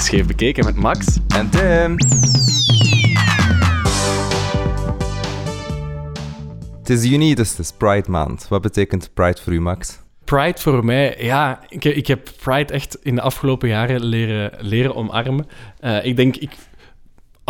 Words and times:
is 0.00 0.06
Scheef 0.06 0.26
Bekeken 0.26 0.64
met 0.64 0.76
Max. 0.76 1.18
En 1.28 1.50
Tim. 1.50 1.96
Het 6.78 6.90
is 6.90 7.04
juni, 7.04 7.34
dus 7.34 7.50
het 7.50 7.58
is 7.58 7.72
Pride 7.72 8.10
maand. 8.10 8.48
Wat 8.48 8.62
betekent 8.62 9.10
Pride 9.14 9.40
voor 9.42 9.52
u, 9.52 9.60
Max? 9.60 9.98
Pride 10.24 10.60
voor 10.60 10.84
mij, 10.84 11.16
ja, 11.18 11.60
ik, 11.68 11.84
ik 11.84 12.06
heb 12.06 12.30
Pride 12.42 12.72
echt 12.72 12.98
in 13.02 13.14
de 13.14 13.20
afgelopen 13.20 13.68
jaren 13.68 14.04
leren, 14.04 14.52
leren 14.58 14.94
omarmen. 14.94 15.46
Uh, 15.80 16.04
ik 16.04 16.16
denk, 16.16 16.36
ik, 16.36 16.50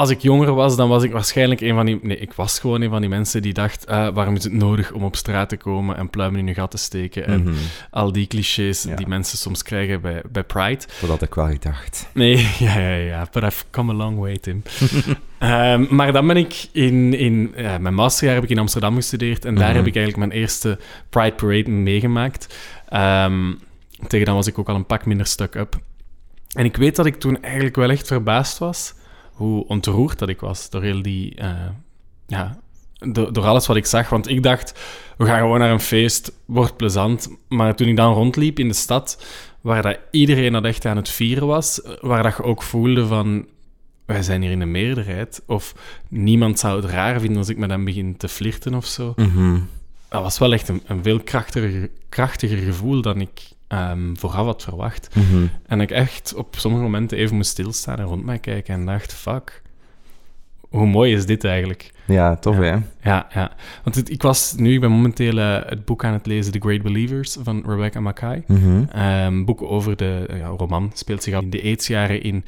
als 0.00 0.10
ik 0.10 0.20
jonger 0.20 0.54
was, 0.54 0.76
dan 0.76 0.88
was 0.88 1.02
ik 1.02 1.12
waarschijnlijk 1.12 1.60
een 1.60 1.74
van 1.74 1.86
die... 1.86 1.98
Nee, 2.02 2.16
ik 2.18 2.32
was 2.32 2.58
gewoon 2.58 2.80
een 2.80 2.90
van 2.90 3.00
die 3.00 3.08
mensen 3.10 3.42
die 3.42 3.52
dacht, 3.52 3.88
uh, 3.90 4.08
waarom 4.08 4.34
is 4.36 4.44
het 4.44 4.52
nodig 4.52 4.92
om 4.92 5.04
op 5.04 5.16
straat 5.16 5.48
te 5.48 5.56
komen 5.56 5.96
en 5.96 6.10
pluimen 6.10 6.40
in 6.40 6.46
je 6.46 6.54
gat 6.54 6.70
te 6.70 6.76
steken? 6.76 7.26
En 7.26 7.42
Mhm. 7.42 7.54
al 7.90 8.12
die 8.12 8.26
clichés 8.26 8.82
die 8.96 9.06
mensen 9.06 9.38
soms 9.38 9.62
krijgen 9.62 10.00
bij, 10.00 10.22
bij 10.32 10.44
Pride. 10.44 10.84
Dat 11.00 11.08
had 11.10 11.22
ik 11.22 11.34
wel 11.34 11.46
gedacht. 11.48 12.08
Nee, 12.12 12.36
ja, 12.58 12.78
ja, 12.78 12.94
ja. 12.94 13.28
But 13.32 13.42
I've 13.42 13.64
come 13.70 13.92
a 13.92 13.96
long 13.96 14.18
way, 14.18 14.36
Tim. 14.38 14.62
Ehm, 15.38 15.84
maar 15.90 16.12
dan 16.12 16.26
ben 16.26 16.36
ik 16.36 16.68
in... 16.72 17.14
in 17.14 17.50
mijn 17.56 17.94
masterjaar 17.94 18.34
heb 18.34 18.44
ik 18.44 18.50
in 18.50 18.58
Amsterdam 18.58 18.94
gestudeerd. 18.94 19.44
En 19.44 19.54
daar 19.54 19.68
Mhm. 19.68 19.76
heb 19.76 19.86
ik 19.86 19.96
eigenlijk 19.96 20.28
mijn 20.28 20.40
eerste 20.40 20.78
Pride 21.10 21.32
Parade 21.32 21.70
meegemaakt. 21.70 22.54
Ehm, 22.88 23.52
tegen 24.06 24.26
dan 24.26 24.34
was 24.34 24.46
ik 24.46 24.58
ook 24.58 24.68
al 24.68 24.74
een 24.74 24.86
pak 24.86 25.06
minder 25.06 25.26
stuck-up. 25.26 25.78
En 26.52 26.64
ik 26.64 26.76
weet 26.76 26.96
dat 26.96 27.06
ik 27.06 27.14
toen 27.14 27.42
eigenlijk 27.42 27.76
wel 27.76 27.90
echt 27.90 28.06
verbaasd 28.06 28.58
was 28.58 28.94
hoe 29.40 29.66
ontroerd 29.66 30.18
dat 30.18 30.28
ik 30.28 30.40
was 30.40 30.70
door 30.70 30.82
heel 30.82 31.02
die... 31.02 31.34
eh, 31.34 31.68
ja, 32.26 32.58
door, 32.98 33.32
door 33.32 33.44
alles 33.44 33.66
wat 33.66 33.76
ik 33.76 33.86
zag. 33.86 34.08
Want 34.08 34.28
ik 34.28 34.42
dacht, 34.42 34.80
we 35.16 35.26
gaan 35.26 35.38
gewoon 35.38 35.58
naar 35.58 35.70
een 35.70 35.80
feest, 35.80 36.32
wordt 36.44 36.76
plezant. 36.76 37.28
Maar 37.48 37.74
toen 37.74 37.88
ik 37.88 37.96
dan 37.96 38.14
rondliep 38.14 38.58
in 38.58 38.68
de 38.68 38.74
stad, 38.74 39.24
waar 39.60 39.82
dat 39.82 39.98
iedereen 40.10 40.52
dat 40.52 40.64
echt 40.64 40.84
aan 40.86 40.96
het 40.96 41.08
vieren 41.08 41.46
was, 41.46 41.80
waar 42.00 42.22
dat 42.22 42.36
je 42.36 42.42
ook 42.42 42.62
voelde 42.62 43.06
van, 43.06 43.46
wij 44.04 44.22
zijn 44.22 44.42
hier 44.42 44.50
in 44.50 44.58
de 44.58 44.66
meerderheid, 44.66 45.42
of 45.46 45.74
niemand 46.08 46.58
zou 46.58 46.82
het 46.82 46.90
raar 46.90 47.20
vinden 47.20 47.38
als 47.38 47.48
ik 47.48 47.56
met 47.56 47.70
hem 47.70 47.84
begin 47.84 48.16
te 48.16 48.28
flirten 48.28 48.74
of 48.74 48.86
zo. 48.86 49.12
Mhm. 49.16 49.58
Dat 50.08 50.22
was 50.22 50.38
wel 50.38 50.52
echt 50.52 50.68
een, 50.68 50.82
een 50.86 51.02
veel 51.02 51.20
krachtiger, 51.20 51.90
krachtiger 52.08 52.58
gevoel 52.58 53.02
dan 53.02 53.20
ik 53.20 53.40
ehm, 53.70 54.14
vooraf 54.14 54.44
had 54.44 54.62
verwacht. 54.62 55.14
Mhm. 55.14 55.46
En 55.66 55.80
ik 55.80 55.90
echt 55.90 56.34
op 56.34 56.56
sommige 56.58 56.82
momenten 56.82 57.18
even 57.18 57.36
moest 57.36 57.50
stilstaan 57.50 57.98
en 57.98 58.04
rond 58.04 58.24
mij 58.24 58.38
kijken 58.38 58.74
en 58.74 58.86
dacht, 58.86 59.12
fuck, 59.12 59.62
hoe 60.70 60.86
mooi 60.86 61.12
is 61.12 61.26
dit 61.26 61.44
eigenlijk? 61.44 61.90
Ja, 62.04 62.36
tof 62.36 62.56
hè? 62.56 62.76
Ja, 63.02 63.26
ja. 63.34 63.50
Want 63.84 63.96
het- 63.96 64.10
ik 64.10 64.22
was 64.22 64.54
nu, 64.56 64.72
ik 64.74 64.80
ben 64.80 64.90
momenteel 64.90 65.38
eh, 65.38 65.58
het 65.66 65.84
boek 65.84 66.04
aan 66.04 66.12
het 66.12 66.26
lezen, 66.26 66.52
The 66.52 66.58
Great 66.60 66.82
Believers 66.82 67.36
van 67.42 67.62
Rebecca 67.66 68.00
Mackay. 68.00 68.42
Mhm. 68.46 68.82
Een 68.98 69.44
boek 69.44 69.62
over 69.62 69.96
de 69.96 70.26
ja, 70.38 70.46
roman, 70.46 70.90
speelt 70.94 71.22
zich 71.22 71.34
af 71.34 71.42
in 71.42 71.50
de 71.50 71.62
AIDS-jaren 71.62 72.22
in 72.22 72.44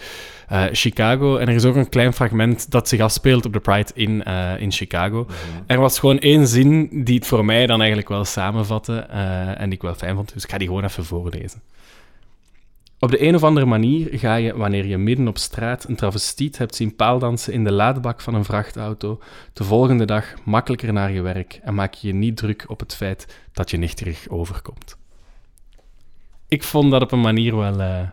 eh, 0.49 0.65
Chicago. 0.73 1.37
En 1.37 1.49
er 1.49 1.55
is 1.55 1.65
ook 1.65 1.77
een 1.77 1.89
klein 1.89 2.13
fragment 2.13 2.71
dat 2.71 2.89
zich 2.89 3.01
afspeelt 3.01 3.47
op 3.47 3.53
de 3.53 3.61
Pride 3.61 3.91
in, 3.95 4.25
eh, 4.25 4.51
in 4.61 4.73
Chicago. 4.73 5.27
Er 5.67 5.79
was 5.81 5.99
gewoon 5.99 6.19
één 6.19 6.47
zin 6.47 6.89
die 7.05 7.15
het 7.15 7.27
voor 7.27 7.45
mij 7.45 7.67
dan 7.67 7.79
eigenlijk 7.79 8.09
wel 8.09 8.25
samenvatte 8.25 8.97
en 9.57 9.65
die 9.65 9.75
ik 9.75 9.83
wel 9.83 9.95
fijn 9.95 10.15
vond, 10.15 10.33
dus 10.35 10.45
ik 10.45 10.51
ga 10.51 10.59
die 10.59 10.67
gewoon 10.69 10.85
even 10.85 11.05
voorlezen. 11.05 11.61
Op 13.03 13.11
de 13.11 13.23
een 13.27 13.35
of 13.35 13.43
andere 13.43 13.67
manier 13.67 14.19
ga 14.19 14.35
je, 14.35 14.57
wanneer 14.57 14.87
je 14.87 14.99
midden 14.99 15.29
op 15.29 15.39
straat 15.39 15.89
een 15.89 15.97
travestiet 15.97 16.59
hebt 16.59 16.75
zien 16.75 16.97
paaldansen 16.97 17.53
in 17.53 17.65
de 17.65 17.73
laadbak 17.73 18.21
van 18.21 18.35
een 18.35 18.45
vrachtauto, 18.45 19.21
de 19.53 19.65
volgende 19.65 20.05
dag 20.05 20.35
makkelijker 20.45 20.93
naar 20.93 21.13
je 21.13 21.21
werk 21.23 21.61
en 21.63 21.75
maak 21.75 21.95
je 21.95 22.07
je 22.07 22.15
niet 22.15 22.37
druk 22.37 22.65
op 22.69 22.81
het 22.81 22.95
feit 22.95 23.37
dat 23.53 23.71
je 23.71 23.77
niet 23.77 23.97
terug 23.97 24.29
overkomt. 24.29 24.97
Ik 26.49 26.63
vond 26.63 26.91
dat 26.91 27.03
op 27.03 27.13
een 27.13 27.21
manier 27.21 27.57
wel 27.57 27.81
eh, 27.81 28.09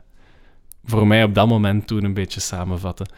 voor 0.84 1.08
mij 1.08 1.24
op 1.24 1.34
dat 1.34 1.48
moment 1.48 1.88
toen 1.88 2.04
een 2.04 2.14
beetje 2.14 2.40
samenvatten 2.40 3.10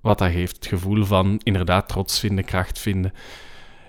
wat 0.00 0.18
dat 0.18 0.30
geeft. 0.30 0.54
Het 0.56 0.66
gevoel 0.66 1.04
van 1.04 1.40
inderdaad 1.42 1.88
trots 1.88 2.20
vinden, 2.20 2.44
kracht 2.44 2.78
vinden 2.78 3.12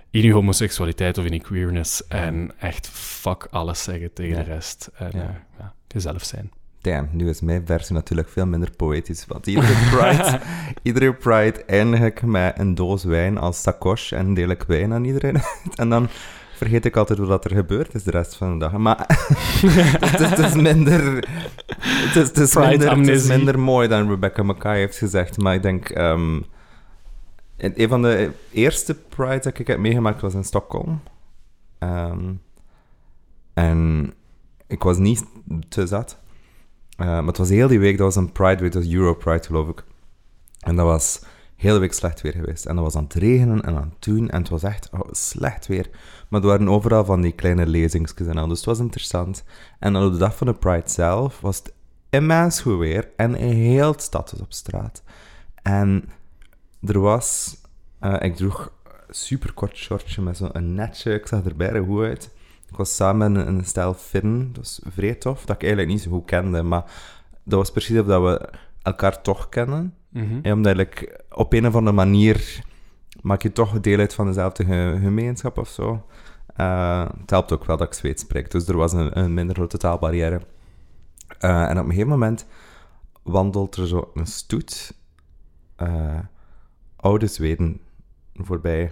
in 0.09 0.21
je 0.21 0.33
homoseksualiteit 0.33 1.17
of 1.17 1.25
in 1.25 1.33
je 1.33 1.41
queerness 1.41 2.07
en 2.07 2.51
echt 2.59 2.87
fuck 2.89 3.47
alles 3.51 3.83
zeggen 3.83 4.13
tegen 4.13 4.37
Ja. 4.37 4.43
de 4.43 4.49
rest 4.49 4.89
en 4.93 5.11
Ja. 5.13 5.21
eh, 5.23 5.29
ja, 5.59 5.73
jezelf 5.87 6.23
zijn. 6.23 6.51
Damn, 6.85 7.09
nu 7.11 7.29
is 7.29 7.41
mijn 7.41 7.65
versie 7.65 7.95
natuurlijk 7.95 8.29
veel 8.29 8.45
minder 8.45 8.71
poëtisch. 8.71 9.25
Want 9.27 9.47
iedere 9.47 9.73
Pride, 9.91 10.39
iedere 10.81 11.13
Pride 11.13 11.63
eindig 11.65 11.99
ik 11.99 12.21
met 12.21 12.59
een 12.59 12.75
doos 12.75 13.03
wijn 13.03 13.37
als 13.37 13.61
sacoche 13.61 14.15
en 14.15 14.33
deel 14.33 14.49
ik 14.49 14.63
wijn 14.63 14.93
aan 14.93 15.03
iedereen. 15.03 15.41
en 15.75 15.89
dan 15.89 16.07
vergeet 16.55 16.85
ik 16.85 16.95
altijd 16.95 17.19
wat 17.19 17.45
er 17.45 17.55
gebeurd 17.55 17.95
is 17.95 18.03
de 18.03 18.11
rest 18.11 18.35
van 18.35 18.53
de 18.53 18.59
dag. 18.59 18.71
Maar 18.71 18.97
het, 20.05 20.19
is, 20.19 20.29
het 20.29 20.39
is 20.39 20.53
minder... 20.53 21.15
Het 21.77 22.15
is, 22.15 22.27
het, 22.27 22.37
is 22.37 22.53
Pride 22.53 22.69
minder 22.69 22.97
het 22.97 23.07
is 23.07 23.27
minder 23.27 23.59
mooi 23.59 23.87
dan 23.87 24.09
Rebecca 24.09 24.43
Mackay 24.43 24.77
heeft 24.77 24.97
gezegd. 24.97 25.37
Maar 25.37 25.53
ik 25.53 25.61
denk... 25.61 25.89
ehm, 25.89 26.41
een 27.57 27.89
van 27.89 28.01
de 28.01 28.31
eerste 28.51 28.95
Prides 28.95 29.43
dat 29.43 29.59
ik 29.59 29.67
heb 29.67 29.79
meegemaakt 29.79 30.21
was 30.21 30.33
in 30.33 30.43
Stockholm. 30.43 31.01
Ehm, 31.79 32.33
en 33.53 34.11
ik 34.67 34.83
was 34.83 34.97
niet 34.97 35.23
te 35.69 35.87
zat. 35.87 36.23
Uh, 36.97 37.05
maar 37.05 37.25
het 37.25 37.37
was 37.37 37.49
heel 37.49 37.67
die 37.67 37.79
week, 37.79 37.97
dat 37.97 38.13
was 38.13 38.23
een 38.23 38.31
Pride 38.31 38.61
Week, 38.61 38.71
dat 38.71 38.85
Euro 38.85 39.13
Pride 39.13 39.43
geloof 39.43 39.67
ik. 39.67 39.83
En 40.59 40.75
dat 40.75 40.85
was 40.85 41.21
heel 41.55 41.73
de 41.73 41.79
week 41.79 41.93
slecht 41.93 42.21
weer 42.21 42.31
geweest. 42.31 42.65
En 42.65 42.75
dat 42.75 42.83
was 42.83 42.95
aan 42.95 43.03
het 43.03 43.13
regenen 43.13 43.61
en 43.61 43.75
aan 43.75 43.93
het 43.93 44.03
doen. 44.03 44.29
En 44.29 44.39
het 44.39 44.49
was 44.49 44.63
echt 44.63 44.89
oh, 44.91 44.99
slecht 45.11 45.67
weer. 45.67 45.89
Maar 46.29 46.41
er 46.41 46.47
waren 46.47 46.69
overal 46.69 47.05
van 47.05 47.21
die 47.21 47.31
kleine 47.31 47.67
lezingsjes 47.67 48.27
en 48.27 48.37
al. 48.37 48.47
Dus 48.47 48.57
het 48.57 48.67
was 48.67 48.79
interessant. 48.79 49.43
En 49.79 49.93
dan 49.93 50.05
op 50.05 50.11
de 50.11 50.17
dag 50.17 50.37
van 50.37 50.47
de 50.47 50.53
Pride 50.53 50.89
zelf 50.89 51.41
was 51.41 51.57
het 51.57 51.73
immens 52.09 52.61
goed 52.61 52.79
weer. 52.79 53.09
En 53.15 53.33
heel 53.33 53.91
de 53.91 54.01
stad 54.01 54.31
was 54.31 54.41
op 54.41 54.53
straat. 54.53 55.03
En 55.61 56.09
er 56.81 56.99
was... 56.99 57.57
eh, 57.99 58.15
ik 58.19 58.35
droeg 58.35 58.71
een 58.83 59.15
super 59.15 59.53
kort 59.53 59.77
shortje 59.77 60.21
met 60.21 60.37
zo'n 60.37 60.75
netje. 60.75 61.13
Ik 61.13 61.27
zag 61.27 61.45
er 61.45 61.55
bijna 61.55 61.83
goed 61.83 62.03
uit. 62.03 62.33
Ik 62.69 62.75
was 62.75 62.95
samen 62.95 63.31
met 63.31 63.47
een, 63.47 63.55
een 63.57 63.65
stel 63.65 63.93
Finn. 63.93 64.49
Dat 64.53 64.57
was 64.57 64.79
vrij 64.93 65.15
tof. 65.15 65.45
Dat 65.45 65.55
ik 65.55 65.61
eigenlijk 65.61 65.91
niet 65.91 66.01
zo 66.01 66.11
goed 66.11 66.25
kende. 66.25 66.63
Maar 66.63 66.83
dat 67.43 67.59
was 67.59 67.71
precies 67.71 67.99
of 67.99 68.05
dat 68.05 68.21
we 68.21 68.49
elkaar 68.81 69.21
toch 69.21 69.49
kennen. 69.49 69.93
Mhm. 70.09 70.39
Ja, 70.41 70.53
omdat 70.53 70.77
ik 70.79 71.23
op 71.29 71.53
een 71.53 71.67
of 71.67 71.75
andere 71.75 71.95
manier 71.95 72.63
maak 73.21 73.41
je 73.41 73.51
toch 73.51 73.79
deel 73.81 73.99
uit 73.99 74.13
van 74.13 74.25
dezelfde 74.25 74.65
ge- 74.65 74.97
gemeenschap 75.01 75.57
of 75.57 75.69
zo. 75.69 76.05
Eh, 76.55 77.07
het 77.19 77.29
helpt 77.29 77.51
ook 77.51 77.65
wel 77.65 77.77
dat 77.77 77.87
ik 77.87 77.93
Zweeds 77.93 78.21
spreek, 78.21 78.51
dus 78.51 78.67
er 78.67 78.77
was 78.77 78.93
een, 78.93 79.19
een 79.19 79.33
minder 79.33 79.55
grote 79.55 79.77
taalbarrière. 79.77 80.41
Eh, 81.39 81.63
en 81.69 81.77
op 81.77 81.83
een 81.83 81.89
gegeven 81.89 82.09
moment 82.09 82.45
wandelt 83.23 83.75
er 83.75 83.87
zo 83.87 84.11
een 84.13 84.27
stoet 84.27 84.93
eh, 85.75 86.19
oude 86.95 87.27
Zweden 87.27 87.79
voorbij. 88.33 88.91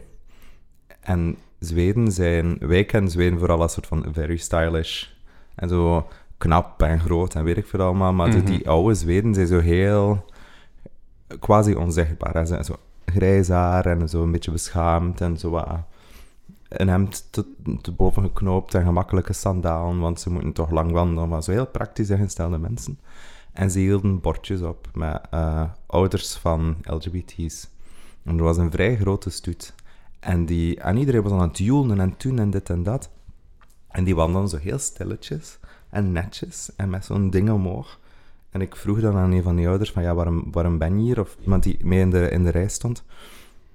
En 1.00 1.38
Zweden 1.66 2.12
zijn, 2.12 2.58
wij 2.60 2.86
kennen 2.86 3.12
Zweden 3.12 3.40
vooral 3.40 3.62
als 3.62 3.74
soort 3.74 3.88
van 3.88 4.06
very 4.12 4.38
stylish 4.38 5.06
en 5.56 5.70
zo 5.70 6.08
knap 6.38 6.82
en 6.82 7.00
groot 7.00 7.36
en 7.36 7.44
weet 7.44 7.58
ik 7.58 7.68
veel 7.68 7.80
allemaal, 7.82 8.14
maar 8.14 8.30
die- 8.32 8.40
Mhm. 8.42 8.46
die 8.52 8.70
oude 8.70 8.94
Zweden 8.94 9.34
zijn 9.34 9.48
zo 9.48 9.60
heel 9.60 10.26
quasi 11.40 11.76
onzichtbaar. 11.76 12.38
Ze 12.40 12.46
zijn 12.54 12.64
zo 12.64 12.76
grijs 13.06 13.48
haar 13.48 13.86
en 13.86 14.10
zo 14.10 14.24
een 14.24 14.32
beetje 14.32 14.52
beschaamd 14.52 15.22
en 15.22 15.38
zo 15.38 15.50
wat 15.50 15.68
een 16.68 16.88
hemd 16.88 17.28
te, 17.32 17.46
te 17.82 17.92
boven 17.92 18.24
geknoopt 18.24 18.74
en 18.74 18.84
gemakkelijke 18.86 19.34
sandalen, 19.34 20.00
want 20.00 20.20
ze 20.20 20.30
moeten 20.30 20.54
toch 20.54 20.70
lang 20.72 20.92
wandelen, 20.92 21.30
maar 21.30 21.44
zo 21.44 21.52
heel 21.52 21.66
praktisch 21.68 22.10
ingestelde 22.10 22.58
mensen. 22.58 23.00
En 23.54 23.72
ze 23.72 23.80
hielden 23.80 24.20
bordjes 24.22 24.62
op 24.62 24.88
met 24.94 25.22
eh, 25.32 25.64
ouders 25.86 26.34
van 26.36 26.76
LGBT's. 26.84 27.70
En 28.24 28.38
er 28.38 28.44
was 28.44 28.58
een 28.58 28.72
vrij 28.72 28.96
grote 28.96 29.30
stoet. 29.30 29.74
En, 30.24 30.46
die, 30.46 30.80
en 30.80 30.98
iedereen 30.98 31.22
was 31.22 31.32
aan 31.32 31.48
het 31.48 31.58
joelen 31.58 32.00
en 32.00 32.14
doen 32.18 32.40
en 32.40 32.50
dit 32.50 32.70
en 32.70 32.84
dat. 32.84 33.10
En 33.88 34.04
die 34.04 34.16
wandelden 34.16 34.50
zo 34.50 34.58
heel 34.58 34.80
stilletjes 34.80 35.60
en 35.90 36.12
netjes 36.12 36.72
en 36.76 36.90
met 36.90 37.06
zo'n 37.06 37.30
ding 37.30 37.50
omhoog. 37.50 38.00
En 38.50 38.62
ik 38.62 38.76
vroeg 38.76 39.00
dan 39.00 39.16
aan 39.16 39.32
een 39.32 39.44
van 39.44 39.56
die 39.56 39.68
ouders 39.68 39.92
van, 39.92 40.04
ja, 40.04 40.16
waarom, 40.16 40.52
waarom 40.52 40.78
ben 40.78 40.98
je 40.98 41.04
hier? 41.04 41.20
Of 41.20 41.38
iemand 41.42 41.64
die 41.64 41.78
mee 41.86 42.00
in 42.00 42.10
de, 42.10 42.30
in 42.30 42.44
de 42.44 42.50
rij 42.50 42.68
stond. 42.68 43.04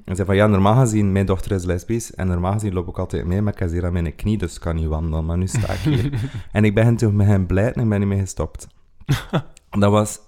En 0.04 0.14
zei 0.14 0.26
van, 0.26 0.36
ja, 0.36 0.46
normaal 0.46 0.80
gezien, 0.80 1.12
mijn 1.12 1.26
dochter 1.26 1.52
is 1.52 1.64
lesbisch. 1.64 2.14
En 2.14 2.26
normaal 2.26 2.52
gezien 2.52 2.72
loop 2.72 2.88
ik 2.88 2.98
altijd 2.98 3.26
mee 3.26 3.42
met 3.42 3.54
kazeer 3.54 3.84
aan 3.84 3.92
mijn 3.92 4.14
knie, 4.14 4.38
dus 4.38 4.54
ik 4.54 4.60
kan 4.60 4.76
niet 4.76 4.86
wandelen. 4.86 5.24
Maar 5.24 5.38
nu 5.38 5.46
sta 5.46 5.72
ik 5.72 5.78
hier. 5.78 6.20
en 6.52 6.64
ik 6.64 6.74
ben 6.74 6.96
toen 6.96 7.16
met 7.16 7.26
hem 7.26 7.46
blij 7.46 7.72
en 7.72 7.82
ik 7.82 7.88
ben 7.88 7.98
niet 7.98 8.08
mee 8.08 8.18
gestopt. 8.18 8.66
dat 9.70 9.90
was... 9.90 10.20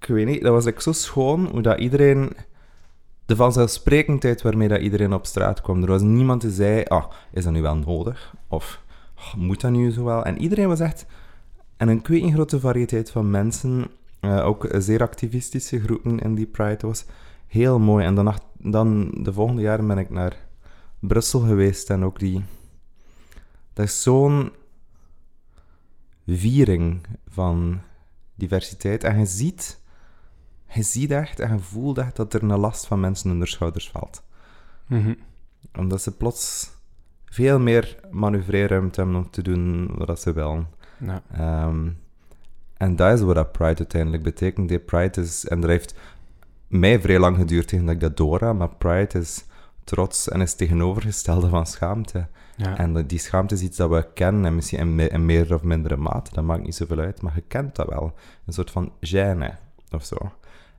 Ik 0.00 0.06
weet 0.06 0.26
niet, 0.26 0.42
dat 0.42 0.52
was 0.52 0.64
like 0.64 0.82
zo 0.82 0.92
schoon, 0.92 1.46
hoe 1.46 1.62
dat 1.62 1.78
iedereen... 1.78 2.32
De 3.28 3.36
vanzelfsprekendheid 3.36 4.42
waarmee 4.42 4.68
dat 4.68 4.80
iedereen 4.80 5.12
op 5.12 5.26
straat 5.26 5.60
kwam. 5.60 5.82
Er 5.82 5.88
was 5.88 6.02
niemand 6.02 6.40
die 6.40 6.50
zei, 6.50 6.84
ah, 6.84 7.04
is 7.32 7.44
dat 7.44 7.52
nu 7.52 7.62
wel 7.62 7.76
nodig? 7.76 8.34
Of, 8.48 8.82
"Oh, 9.16 9.34
moet 9.34 9.60
dat 9.60 9.70
nu 9.70 9.90
zo 9.90 10.04
wel? 10.04 10.24
En 10.24 10.38
iedereen 10.40 10.68
was 10.68 10.80
echt... 10.80 11.06
En 11.76 11.88
een, 11.88 12.32
grote 12.32 12.60
variëteit 12.60 13.10
van 13.10 13.30
mensen, 13.30 13.86
eh, 14.20 14.46
ook 14.46 14.68
zeer 14.78 15.02
activistische 15.02 15.80
groepen 15.80 16.18
in 16.18 16.34
die 16.34 16.46
Pride, 16.46 16.86
was 16.86 17.04
heel 17.46 17.78
mooi. 17.78 18.04
En 18.04 18.14
dan, 18.14 18.34
dan 18.52 19.10
de 19.22 19.32
volgende 19.32 19.62
jaren 19.62 19.86
ben 19.86 19.98
ik 19.98 20.10
naar 20.10 20.36
Brussel 20.98 21.40
geweest 21.40 21.90
en 21.90 22.04
ook 22.04 22.18
die... 22.18 22.44
Dat 23.72 23.86
is 23.86 24.02
zo'n 24.02 24.50
viering 26.26 27.06
van 27.28 27.80
diversiteit. 28.34 29.04
En 29.04 29.18
je 29.18 29.26
ziet, 29.26 29.80
je 30.72 30.82
ziet 30.82 31.10
echt 31.10 31.40
en 31.40 31.52
je 31.52 31.58
voelt 31.58 31.98
echt 31.98 32.16
dat 32.16 32.34
er 32.34 32.42
een 32.42 32.58
last 32.58 32.86
van 32.86 33.00
mensen 33.00 33.30
onder 33.30 33.48
schouders 33.48 33.90
valt. 33.90 34.22
Mhm. 34.86 35.14
Omdat 35.78 36.02
ze 36.02 36.16
plots 36.16 36.70
veel 37.24 37.58
meer 37.58 37.98
manoeuvreerruimte 38.10 39.00
hebben 39.00 39.18
om 39.18 39.30
te 39.30 39.42
doen 39.42 39.90
wat 39.96 40.20
ze 40.20 40.32
willen. 40.32 40.66
Ja. 40.98 41.22
Ehm, 41.32 41.88
en 42.76 42.96
dat 42.96 43.12
is 43.18 43.20
wat 43.24 43.34
dat 43.34 43.52
Pride 43.52 43.78
uiteindelijk 43.78 44.22
betekent. 44.22 44.68
Die 44.68 44.78
Pride 44.78 45.20
is, 45.20 45.46
en 45.46 45.60
dat 45.60 45.70
heeft 45.70 45.94
mij 46.66 47.00
vrij 47.00 47.18
lang 47.18 47.36
geduurd 47.36 47.68
tegen 47.68 47.84
dat 47.86 47.94
ik 47.94 48.00
dat 48.00 48.16
door 48.16 48.44
had, 48.44 48.56
maar 48.58 48.68
Pride 48.74 49.18
is 49.18 49.44
trots 49.84 50.28
en 50.28 50.40
is 50.40 50.54
tegenovergestelde 50.54 51.48
van 51.48 51.66
schaamte. 51.66 52.26
Ja. 52.56 52.76
En 52.76 53.06
die 53.06 53.18
schaamte 53.18 53.54
is 53.54 53.60
iets 53.62 53.76
dat 53.76 53.90
we 53.90 54.06
kennen, 54.14 54.44
en 54.44 54.54
misschien 54.54 54.78
in, 54.78 54.94
me- 54.94 55.08
in 55.08 55.26
meer 55.26 55.54
of 55.54 55.62
mindere 55.62 55.96
mate, 55.96 56.30
dat 56.34 56.44
maakt 56.44 56.62
niet 56.62 56.74
zoveel 56.74 56.98
uit, 56.98 57.22
maar 57.22 57.32
je 57.34 57.40
kent 57.48 57.76
dat 57.76 57.88
wel. 57.88 58.12
Een 58.46 58.52
soort 58.52 58.70
van 58.70 58.92
gêne, 59.06 59.50
of 59.90 60.04
zo. 60.04 60.16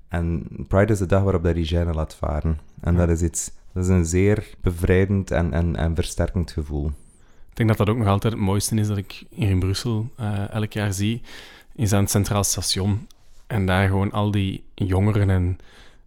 En 0.10 0.48
Pride 0.68 0.92
is 0.94 1.00
de 1.00 1.06
dag 1.06 1.24
waarop 1.24 1.44
dat 1.44 1.56
die 1.56 1.68
gêne 1.68 1.90
laat 1.94 2.16
varen. 2.16 2.60
En 2.82 2.94
Ja. 2.94 3.00
dat 3.00 3.10
is 3.10 3.22
iets, 3.22 3.52
dat 3.74 3.84
is 3.84 3.90
een 3.90 4.06
zeer 4.06 4.48
bevrijdend 4.62 5.32
en, 5.32 5.54
en, 5.54 5.76
en 5.76 5.96
versterkend 5.96 6.52
gevoel. 6.52 6.88
Ik 7.50 7.56
denk 7.66 7.70
dat 7.70 7.78
dat 7.78 7.90
ook 7.90 7.98
nog 8.02 8.08
altijd 8.08 8.34
het 8.34 8.42
mooiste 8.42 8.76
is 8.76 8.88
dat 8.88 8.98
ik 8.98 9.24
hier 9.30 9.50
in 9.50 9.60
Brussel 9.60 10.10
eh, 10.16 10.50
elk 10.54 10.74
jaar 10.74 10.94
zie, 10.94 11.22
is 11.76 11.94
aan 11.94 12.02
het 12.02 12.10
Centraal 12.12 12.44
Station. 12.44 13.08
En 13.48 13.66
daar 13.66 13.88
gewoon 13.88 14.12
al 14.12 14.32
die 14.32 14.64
jongeren 14.76 15.30
en 15.30 15.58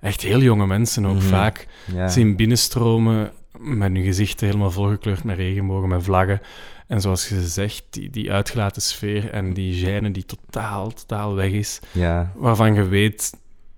echt 0.01 0.21
heel 0.21 0.41
jonge 0.43 0.67
mensen 0.67 1.07
ook 1.07 1.15
Mhm. 1.15 1.23
vaak 1.27 1.67
Ja. 1.95 2.09
zien 2.09 2.37
binnenstromen 2.37 3.33
met 3.59 3.93
hun 3.93 4.05
gezichten 4.05 4.47
helemaal 4.47 4.71
volgekleurd 4.71 5.25
met 5.25 5.37
regenbogen, 5.37 5.89
met 5.89 6.03
vlaggen. 6.03 6.41
En 6.87 7.01
zoals 7.01 7.29
je 7.29 7.43
zegt, 7.43 7.85
die, 7.91 8.11
die 8.11 8.33
uitgelaten 8.33 8.83
sfeer 8.83 9.31
en 9.31 9.55
die 9.55 9.85
gêne 9.87 10.11
die 10.11 10.25
totaal, 10.25 10.91
totaal 10.93 11.35
weg 11.35 11.51
is, 11.51 11.81
Ja. 11.93 12.33
waarvan 12.37 12.75
je 12.75 12.85
weet 12.89 13.33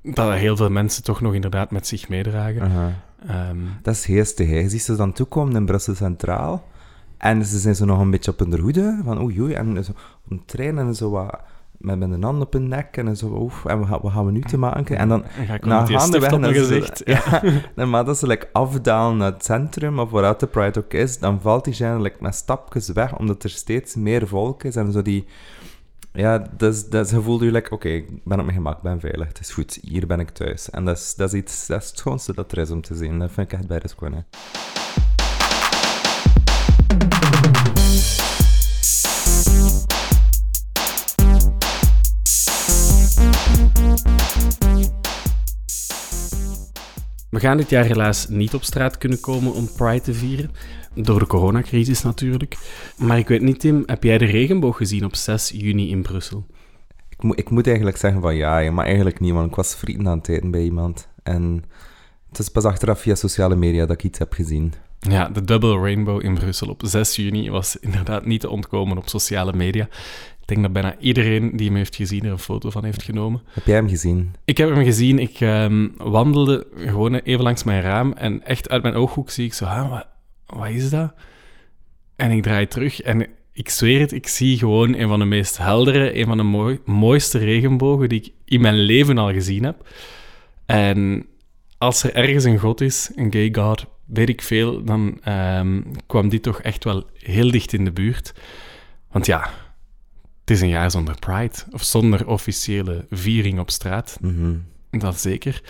dat 0.04 0.32
heel 0.32 0.56
veel 0.56 0.70
mensen 0.70 1.02
toch 1.04 1.20
nog 1.20 1.34
inderdaad 1.34 1.70
met 1.70 1.86
zich 1.86 2.08
meedragen. 2.08 2.60
Ehm, 3.26 3.58
Dat 3.82 3.94
is 3.94 4.04
geestig, 4.04 4.48
hè. 4.48 4.54
Je 4.58 4.68
ziet 4.68 4.82
ze 4.82 4.96
dan 4.96 5.12
toekomen 5.12 5.56
in 5.56 5.66
Brussel 5.66 5.94
Centraal. 5.94 6.64
En 7.18 7.44
ze 7.46 7.58
zijn 7.58 7.74
zo 7.74 7.84
nog 7.84 8.00
een 8.00 8.10
beetje 8.10 8.30
op 8.30 8.38
hun 8.38 8.58
hoede. 8.60 9.00
Van 9.04 9.20
oei 9.22 9.40
oei. 9.40 9.52
En 9.52 9.84
zo 9.84 9.92
een 10.28 10.42
trein 10.46 10.78
en 10.78 10.94
zo 10.94 11.10
wat... 11.10 11.40
Met, 11.78 11.98
met 11.98 12.10
een 12.10 12.22
hand 12.22 12.42
op 12.42 12.52
hun 12.52 12.68
nek. 12.68 12.96
En 12.96 13.16
zo 13.16 13.26
oef. 13.40 13.64
En 13.64 13.78
wat, 13.78 13.88
gaan- 13.88 13.98
wat 14.02 14.12
gaan 14.12 14.26
we 14.26 14.32
nu 14.32 14.40
te 14.40 14.58
maken? 14.58 14.96
En 14.96 15.08
dan... 15.08 15.24
ga 15.46 15.54
ik 15.54 15.64
Na 15.64 15.86
gaandeweg 15.86 16.32
op 16.32 16.40
mijn 16.40 16.52
dat 16.54 16.66
ze- 16.66 16.72
gezicht. 16.74 17.02
Ja. 17.04 17.42
Naarmate 17.74 18.04
dat 18.06 18.18
ze 18.18 18.26
like, 18.26 18.48
afdalen 18.52 19.16
naar 19.16 19.32
het 19.32 19.44
centrum, 19.44 19.98
of 19.98 20.10
waaruit 20.10 20.40
de 20.40 20.46
Pride 20.46 20.78
ook 20.78 20.92
is, 20.92 21.18
dan 21.18 21.40
valt 21.40 21.64
die 21.64 21.74
genre 21.74 22.00
like, 22.02 22.16
met 22.20 22.34
stapjes 22.34 22.88
weg, 22.88 23.18
omdat 23.18 23.42
er 23.44 23.50
steeds 23.50 23.94
meer 23.94 24.28
volk 24.28 24.64
is. 24.64 24.76
En 24.76 24.92
zo 24.92 25.02
die... 25.02 25.26
Ja, 26.16 26.38
dat 26.56 26.74
is, 26.74 26.88
dat 26.88 27.10
je 27.10 27.20
voelt 27.20 27.42
je 27.42 27.50
like, 27.50 27.70
oké, 27.70 27.88
ik 27.88 28.24
ben 28.24 28.38
op 28.38 28.44
mijn 28.44 28.56
gemak, 28.56 28.82
ben 28.82 29.00
veilig, 29.00 29.28
het 29.28 29.40
is 29.40 29.50
goed, 29.50 29.78
hier 29.82 30.06
ben 30.06 30.20
ik 30.20 30.30
thuis. 30.30 30.70
En 30.70 30.84
dat 30.84 30.96
is, 30.96 31.14
dat 31.14 31.32
is 31.32 31.38
iets, 31.40 31.66
dat 31.66 31.82
is 31.82 31.88
het 31.88 31.98
schoonste 31.98 32.34
dat 32.34 32.52
er 32.52 32.58
is 32.58 32.70
om 32.70 32.80
te 32.80 32.94
zien. 32.94 33.18
Dat 33.18 33.30
vind 33.30 33.52
ik 33.52 33.58
echt 33.58 33.66
bij 33.66 33.78
de 33.78 33.88
schoon. 33.88 34.24
We 47.30 47.40
gaan 47.40 47.56
dit 47.56 47.70
jaar 47.70 47.84
helaas 47.84 48.28
niet 48.28 48.54
op 48.54 48.62
straat 48.62 48.98
kunnen 48.98 49.20
komen 49.20 49.52
om 49.52 49.72
Pride 49.76 50.00
te 50.00 50.14
vieren. 50.14 50.50
Door 50.94 51.18
de 51.18 51.26
coronacrisis 51.26 52.02
natuurlijk. 52.02 52.56
Maar 52.96 53.18
ik 53.18 53.28
weet 53.28 53.42
niet, 53.42 53.60
Tim, 53.60 53.82
heb 53.86 54.02
jij 54.02 54.18
de 54.18 54.24
regenboog 54.24 54.76
gezien 54.76 55.04
op 55.04 55.16
6 55.16 55.52
juni 55.54 55.90
in 55.90 56.02
Brussel? 56.02 56.46
Ik, 57.08 57.22
moet 57.22 57.38
ik 57.38 57.50
moet 57.50 57.66
eigenlijk 57.66 57.96
zeggen 57.96 58.20
van 58.20 58.36
ja, 58.36 58.58
ja, 58.58 58.72
maar 58.72 58.84
eigenlijk 58.86 59.20
niet, 59.20 59.32
want 59.32 59.48
ik 59.48 59.54
was 59.54 59.74
frieten 59.74 60.08
aan 60.08 60.18
het 60.18 60.28
eten 60.28 60.50
bij 60.50 60.62
iemand. 60.62 61.08
En 61.22 61.64
het 62.28 62.38
is 62.38 62.48
pas 62.48 62.64
achteraf 62.64 63.00
via 63.00 63.14
sociale 63.14 63.56
media 63.56 63.86
dat 63.86 63.96
ik 63.96 64.04
iets 64.04 64.18
heb 64.18 64.32
gezien. 64.32 64.72
Ja, 64.98 65.28
de 65.28 65.44
Double 65.44 65.78
Rainbow 65.78 66.24
in 66.24 66.34
Brussel 66.34 66.68
op 66.68 66.82
6 66.84 67.16
juni 67.16 67.50
was 67.50 67.76
inderdaad 67.76 68.26
niet 68.26 68.40
te 68.40 68.50
ontkomen 68.50 68.96
op 68.96 69.08
sociale 69.08 69.52
media. 69.52 69.88
Ik 70.40 70.50
denk 70.50 70.62
dat 70.62 70.72
bijna 70.72 70.96
iedereen 70.98 71.56
die 71.56 71.66
hem 71.66 71.76
heeft 71.76 71.96
gezien 71.96 72.24
er 72.24 72.30
een 72.30 72.38
foto 72.38 72.70
van 72.70 72.84
heeft 72.84 73.02
genomen. 73.02 73.42
Heb 73.46 73.66
jij 73.66 73.74
hem 73.74 73.88
gezien? 73.88 74.34
Ik 74.44 74.56
heb 74.56 74.68
hem 74.74 74.84
gezien. 74.84 75.18
Ik 75.18 75.40
ehm, 75.40 75.88
wandelde 75.96 76.66
gewoon 76.76 77.14
even 77.14 77.42
langs 77.44 77.64
mijn 77.64 77.82
raam 77.82 78.12
en 78.12 78.46
echt 78.46 78.68
uit 78.68 78.82
mijn 78.82 78.94
ooghoek 78.94 79.30
zie 79.30 79.44
ik 79.44 79.54
zo, 79.54 79.64
"Huh, 79.64 80.00
wat, 80.54 80.68
is 80.68 80.90
dat? 80.90 81.14
En 82.16 82.30
ik 82.30 82.42
draai 82.42 82.66
terug 82.66 83.00
en 83.00 83.26
ik 83.52 83.68
zweer 83.68 84.00
het, 84.00 84.12
ik 84.12 84.28
zie 84.28 84.58
gewoon 84.58 84.94
een 84.94 85.08
van 85.08 85.18
de 85.18 85.24
meest 85.24 85.58
heldere, 85.58 86.18
een 86.18 86.26
van 86.26 86.36
de 86.36 86.42
mooi- 86.42 86.80
mooiste 86.84 87.38
regenbogen 87.38 88.08
die 88.08 88.20
ik 88.20 88.32
in 88.44 88.60
mijn 88.60 88.78
leven 88.78 89.18
al 89.18 89.32
gezien 89.32 89.64
heb. 89.64 89.88
En 90.66 91.26
als 91.78 92.02
er 92.02 92.14
ergens 92.14 92.44
een 92.44 92.58
god 92.58 92.80
is, 92.80 93.10
een 93.14 93.32
gay 93.32 93.48
god, 93.52 93.86
weet 94.04 94.28
ik 94.28 94.42
veel, 94.42 94.84
dan 94.84 95.18
ehm, 95.22 95.82
kwam 96.06 96.28
dit 96.28 96.42
toch 96.42 96.60
echt 96.60 96.84
wel 96.84 97.04
heel 97.18 97.50
dicht 97.50 97.72
in 97.72 97.84
de 97.84 97.92
buurt. 97.92 98.34
Want 99.10 99.26
ja, 99.26 99.50
het 100.40 100.50
is 100.50 100.60
een 100.60 100.68
jaar 100.68 100.90
zonder 100.90 101.18
Pride, 101.18 101.54
of 101.70 101.82
zonder 101.82 102.26
officiële 102.26 103.06
viering 103.10 103.58
op 103.58 103.70
straat. 103.70 104.18
Mhm. 104.20 104.54
Dat 104.90 105.20
zeker. 105.20 105.62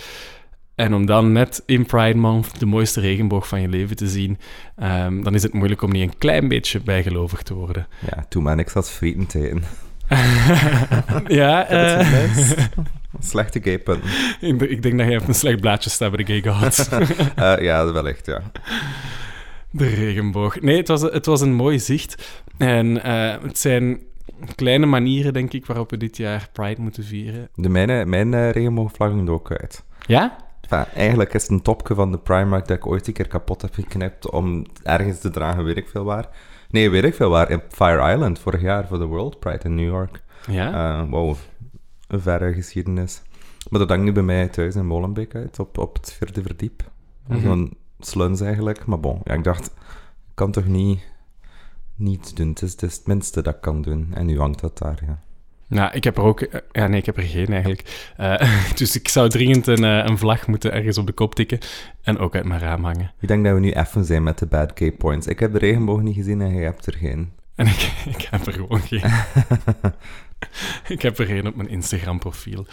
En 0.74 0.94
om 0.94 1.06
dan 1.06 1.32
net 1.32 1.62
in 1.66 1.86
Pride 1.86 2.18
Month 2.18 2.58
de 2.58 2.66
mooiste 2.66 3.00
regenboog 3.00 3.48
van 3.48 3.60
je 3.60 3.68
leven 3.68 3.96
te 3.96 4.08
zien, 4.08 4.38
ehm, 4.76 5.22
dan 5.22 5.34
is 5.34 5.42
het 5.42 5.52
moeilijk 5.52 5.82
om 5.82 5.90
niet 5.90 6.02
een 6.02 6.18
klein 6.18 6.48
beetje 6.48 6.80
bijgelovig 6.80 7.42
te 7.42 7.54
worden. 7.54 7.86
Ja, 8.10 8.24
toen 8.28 8.42
maar, 8.42 8.58
ik 8.58 8.68
zat 8.68 8.90
frieten 8.90 9.26
te 9.26 9.48
eten. 9.48 9.62
ja, 11.40 11.66
eh. 11.68 12.08
Slechte 13.20 13.60
gaypunten. 13.62 14.10
ik 14.40 14.60
ik 14.62 14.82
denk 14.82 14.98
dat 14.98 15.06
jij 15.06 15.16
op 15.16 15.28
een 15.28 15.34
slecht 15.34 15.60
blaadje 15.60 15.90
staat 15.90 16.12
bij 16.12 16.24
de 16.24 16.40
gay 16.40 16.52
gods. 16.52 16.88
Eh 17.34 17.58
ja, 17.58 17.92
wellicht, 17.92 18.26
ja. 18.26 18.42
De 19.70 19.88
regenboog. 19.88 20.60
Nee, 20.60 20.76
het 20.76 20.88
was, 20.88 21.02
het 21.02 21.26
was 21.26 21.40
een 21.40 21.54
mooi 21.54 21.78
zicht. 21.78 22.42
En 22.58 23.02
eh, 23.02 23.42
het 23.42 23.58
zijn 23.58 23.98
kleine 24.54 24.86
manieren, 24.86 25.32
denk 25.32 25.52
ik, 25.52 25.66
waarop 25.66 25.90
we 25.90 25.96
dit 25.96 26.16
jaar 26.16 26.48
Pride 26.52 26.80
moeten 26.80 27.04
vieren. 27.04 27.48
De 27.54 27.68
mijne, 27.68 28.04
mijn 28.04 28.34
eh, 28.34 28.50
regenboogvlag 28.50 29.10
hangt 29.10 29.30
ook 29.30 29.50
uit. 29.50 29.84
Ja? 30.06 30.36
Enfin, 30.68 30.84
eigenlijk 30.94 31.34
is 31.34 31.42
het 31.42 31.50
een 31.50 31.62
topje 31.62 31.94
van 31.94 32.12
de 32.12 32.18
Primark 32.18 32.66
dat 32.66 32.76
ik 32.76 32.86
ooit 32.86 33.06
een 33.06 33.12
keer 33.12 33.28
kapot 33.28 33.62
heb 33.62 33.74
geknipt 33.74 34.30
om 34.30 34.66
ergens 34.82 35.20
te 35.20 35.30
dragen, 35.30 35.64
weet 35.64 35.76
ik 35.76 35.88
veel 35.88 36.04
waar. 36.04 36.28
Nee, 36.70 36.90
weet 36.90 37.04
ik 37.04 37.14
veel 37.14 37.30
waar. 37.30 37.50
In 37.50 37.62
Fire 37.68 38.12
Island, 38.12 38.38
vorig 38.38 38.60
jaar 38.60 38.86
voor 38.86 38.98
de 38.98 39.04
World 39.04 39.38
Pride 39.38 39.64
in 39.64 39.74
New 39.74 39.88
York. 39.88 40.22
Ja? 40.46 41.00
Eh 41.00 41.10
wow, 41.10 41.36
een 42.08 42.20
verre 42.20 42.52
geschiedenis. 42.52 43.22
Maar 43.70 43.80
dat 43.80 43.88
hangt 43.88 44.04
nu 44.04 44.12
bij 44.12 44.22
mij 44.22 44.48
thuis 44.48 44.74
in 44.74 44.86
Molenbeek 44.86 45.34
uit, 45.34 45.58
op, 45.58 45.78
op 45.78 45.94
het 45.94 46.12
vierde 46.12 46.42
verdiep. 46.42 46.82
Mhm. 47.26 47.40
Zo'n 47.40 47.76
sluns 47.98 48.40
eigenlijk. 48.40 48.86
Maar 48.86 49.00
bon, 49.00 49.20
ja, 49.24 49.34
ik 49.34 49.44
dacht, 49.44 49.66
ik 49.66 50.34
kan 50.34 50.50
toch 50.50 50.66
niet 50.66 51.04
niets 51.96 52.34
doen. 52.34 52.48
Het 52.48 52.62
is, 52.62 52.72
het 52.72 52.82
is 52.82 52.96
het 52.96 53.06
minste 53.06 53.42
dat 53.42 53.54
ik 53.54 53.60
kan 53.60 53.82
doen. 53.82 54.10
En 54.14 54.26
nu 54.26 54.38
hangt 54.38 54.60
dat 54.60 54.78
daar, 54.78 55.02
ja. 55.06 55.18
Nou, 55.68 55.92
ik 55.92 56.04
heb 56.04 56.16
er 56.16 56.22
ook... 56.22 56.40
eh, 56.40 56.60
Ja, 56.72 56.86
nee, 56.86 56.98
ik 56.98 57.06
heb 57.06 57.16
er 57.16 57.22
geen 57.22 57.46
eigenlijk. 57.52 58.10
Eh, 58.16 58.70
dus 58.78 58.96
ik 58.96 59.08
zou 59.08 59.28
dringend 59.28 59.66
een, 59.66 59.84
eh, 59.84 60.04
een 60.06 60.18
vlag 60.18 60.46
moeten 60.46 60.72
ergens 60.72 60.98
op 60.98 61.06
de 61.06 61.12
kop 61.12 61.34
tikken 61.34 61.58
en 62.02 62.18
ook 62.18 62.34
uit 62.34 62.44
mijn 62.44 62.60
raam 62.60 62.84
hangen. 62.84 63.12
Ik 63.20 63.28
denk 63.28 63.44
dat 63.44 63.54
we 63.54 63.60
nu 63.60 63.70
effen 63.70 64.04
zijn 64.04 64.22
met 64.22 64.38
de 64.38 64.46
bad 64.46 64.72
gay 64.74 64.92
points. 64.92 65.26
Ik 65.26 65.38
heb 65.38 65.52
de 65.52 65.58
regenboog 65.58 66.00
niet 66.00 66.14
gezien 66.16 66.40
en 66.40 66.54
jij 66.54 66.64
hebt 66.64 66.86
er 66.86 66.94
geen. 66.94 67.32
En 67.54 67.66
ik, 67.66 67.92
ik 68.16 68.28
heb 68.30 68.46
er 68.46 68.52
gewoon 68.52 68.80
geen. 68.80 69.02
ik 70.94 71.02
heb 71.02 71.18
er 71.18 71.26
geen 71.26 71.46
op 71.46 71.56
mijn 71.56 71.68
Instagram-profiel. 71.68 72.66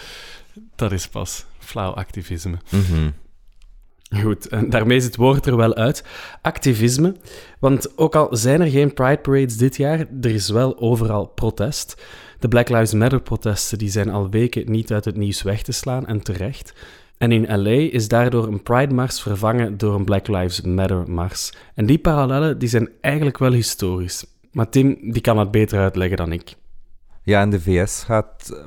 Dat 0.76 0.92
is 0.92 1.08
pas 1.08 1.46
flauw 1.60 1.92
activisme. 1.92 2.58
Mhm. 2.70 3.10
Goed, 4.22 4.48
en 4.48 4.70
daarmee 4.70 4.98
is 4.98 5.04
het 5.04 5.16
woord 5.16 5.46
er 5.46 5.56
wel 5.58 5.76
uit. 5.76 6.04
Activisme. 6.42 7.16
Want 7.60 7.98
ook 7.98 8.16
al 8.16 8.28
zijn 8.32 8.62
er 8.62 8.68
geen 8.70 8.94
Pride 8.94 9.18
Parades 9.18 9.58
dit 9.58 9.76
jaar, 9.78 10.00
er 10.22 10.30
is 10.34 10.50
wel 10.50 10.80
overal 10.80 11.26
protest. 11.26 12.02
De 12.42 12.48
Black 12.48 12.70
Lives 12.70 12.94
Matter-protesten 12.94 13.78
die 13.78 13.90
zijn 13.90 14.10
al 14.10 14.30
weken 14.30 14.72
niet 14.72 14.92
uit 14.92 15.06
het 15.06 15.18
nieuws 15.18 15.42
weg 15.42 15.62
te 15.62 15.72
slaan, 15.72 16.08
en 16.08 16.22
terecht. 16.22 16.74
En 17.18 17.32
in 17.32 17.62
LA 17.62 17.70
is 17.70 18.08
daardoor 18.08 18.48
een 18.48 18.64
Pride-mars 18.64 19.22
vervangen 19.22 19.78
door 19.78 19.96
een 19.96 20.06
Black 20.06 20.28
Lives 20.28 20.62
Matter-mars. 20.62 21.54
En 21.76 21.86
die 21.86 22.00
parallellen 22.00 22.60
die 22.60 22.70
zijn 22.70 22.90
eigenlijk 23.02 23.38
wel 23.38 23.52
historisch. 23.52 24.26
Maar 24.52 24.70
Tim, 24.70 25.12
die 25.12 25.22
kan 25.22 25.38
het 25.38 25.52
beter 25.52 25.80
uitleggen 25.80 26.18
dan 26.18 26.32
ik. 26.32 26.56
Ja, 27.24 27.42
in 27.42 27.50
de 27.50 27.62
VS 27.62 28.04
gaat 28.04 28.50
eh, 28.54 28.64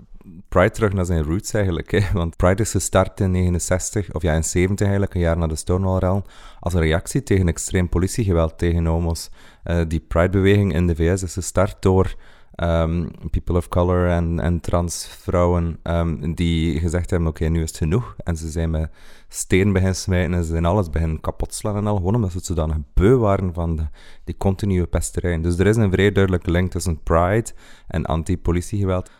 Pride 0.48 0.70
terug 0.70 0.92
naar 0.92 1.04
zijn 1.04 1.22
roots 1.22 1.52
eigenlijk. 1.52 1.90
Hè? 1.90 2.00
Want 2.12 2.36
Pride 2.36 2.62
is 2.62 2.70
gestart 2.70 3.20
in 3.20 3.30
69, 3.30 4.12
of 4.12 4.22
ja, 4.22 4.32
in 4.32 4.44
70 4.44 4.86
eigenlijk, 4.86 5.14
een 5.14 5.20
jaar 5.20 5.38
na 5.38 5.46
de 5.46 5.56
Stonewall-rel, 5.56 6.24
als 6.60 6.74
een 6.74 6.80
reactie 6.80 7.22
tegen 7.22 7.48
extreem 7.48 7.88
politiegeweld 7.88 8.58
tegen 8.58 8.86
homo's. 8.86 9.30
Eh, 9.62 9.80
die 9.88 10.00
Pride-beweging 10.00 10.74
in 10.74 10.86
de 10.86 10.94
VS 10.94 11.22
is 11.22 11.32
gestart 11.32 11.82
door 11.82 12.14
ehm, 12.54 13.06
people 13.30 13.56
of 13.56 13.68
color 13.68 14.08
en, 14.08 14.40
en 14.40 14.60
trans 14.60 15.06
vrouwen 15.06 15.78
ehm, 15.82 16.34
die 16.34 16.80
gezegd 16.80 17.10
hebben, 17.10 17.28
oké, 17.28 17.44
nu 17.44 17.62
is 17.62 17.68
het 17.68 17.78
genoeg. 17.78 18.14
En 18.18 18.36
ze 18.36 18.50
zijn 18.50 18.70
met 18.70 18.90
steen 19.28 19.72
beginnen 19.72 19.96
smijten 19.96 20.34
en 20.34 20.44
ze 20.44 20.50
zijn 20.50 20.64
alles 20.64 20.90
beginnen 20.90 21.20
kapot 21.20 21.54
slaan 21.54 21.76
en 21.76 21.86
al, 21.86 21.96
gewoon 21.96 22.14
omdat 22.14 22.32
ze 22.32 22.38
zodanig 22.42 22.76
beu 22.94 23.16
waren 23.16 23.54
van 23.54 23.76
de, 23.76 23.86
die 24.24 24.36
continue 24.36 24.86
pesterij. 24.86 25.40
Dus 25.40 25.58
er 25.58 25.66
is 25.66 25.76
een 25.76 25.92
vrij 25.92 26.12
duidelijke 26.12 26.50
link 26.50 26.70
tussen 26.70 27.02
Pride 27.02 27.50
en 27.88 28.04
anti-politiegeweld. 28.04 29.10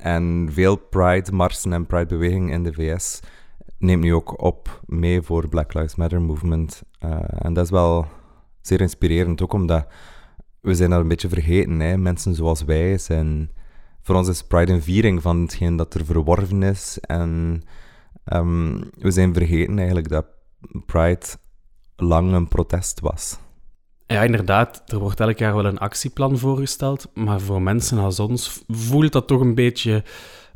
en 0.00 0.48
veel 0.52 0.76
Pride-marsen 0.76 1.72
en 1.72 1.86
Pride-bewegingen 1.86 2.50
in 2.50 2.62
de 2.62 2.72
VS 2.72 3.20
neemt 3.78 4.02
nu 4.02 4.14
ook 4.14 4.42
op 4.42 4.82
mee 4.86 5.22
voor 5.22 5.48
Black 5.48 5.74
Lives 5.74 5.94
Matter 5.94 6.22
movement. 6.22 6.82
Uh, 7.04 7.18
en 7.38 7.52
dat 7.52 7.64
is 7.64 7.70
wel 7.70 8.06
zeer 8.60 8.80
inspirerend, 8.80 9.42
ook 9.42 9.52
omdat 9.52 9.86
we 10.62 10.74
zijn 10.74 10.90
dat 10.90 11.00
een 11.00 11.08
beetje 11.08 11.28
vergeten. 11.28 11.80
Hè? 11.80 11.96
Mensen 11.96 12.34
zoals 12.34 12.64
wij 12.64 12.98
zijn... 12.98 13.50
Voor 14.02 14.14
ons 14.14 14.28
is 14.28 14.42
Pride 14.42 14.72
een 14.72 14.82
viering 14.82 15.22
van 15.22 15.40
hetgeen 15.40 15.76
dat 15.76 15.94
er 15.94 16.04
verworven 16.04 16.62
is. 16.62 16.98
En 17.00 17.62
um, 18.32 18.90
we 18.98 19.10
zijn 19.10 19.34
vergeten 19.34 19.76
eigenlijk 19.76 20.08
dat 20.08 20.26
Pride 20.86 21.26
lang 21.96 22.32
een 22.32 22.48
protest 22.48 23.00
was. 23.00 23.38
Ja, 24.06 24.22
inderdaad. 24.22 24.82
Er 24.86 24.98
wordt 24.98 25.20
elk 25.20 25.38
jaar 25.38 25.54
wel 25.54 25.64
een 25.64 25.78
actieplan 25.78 26.38
voorgesteld. 26.38 27.10
Maar 27.14 27.40
voor 27.40 27.62
mensen 27.62 27.98
als 27.98 28.20
ons 28.20 28.62
voelt 28.68 29.12
dat 29.12 29.26
toch 29.26 29.40
een 29.40 29.54
beetje 29.54 30.04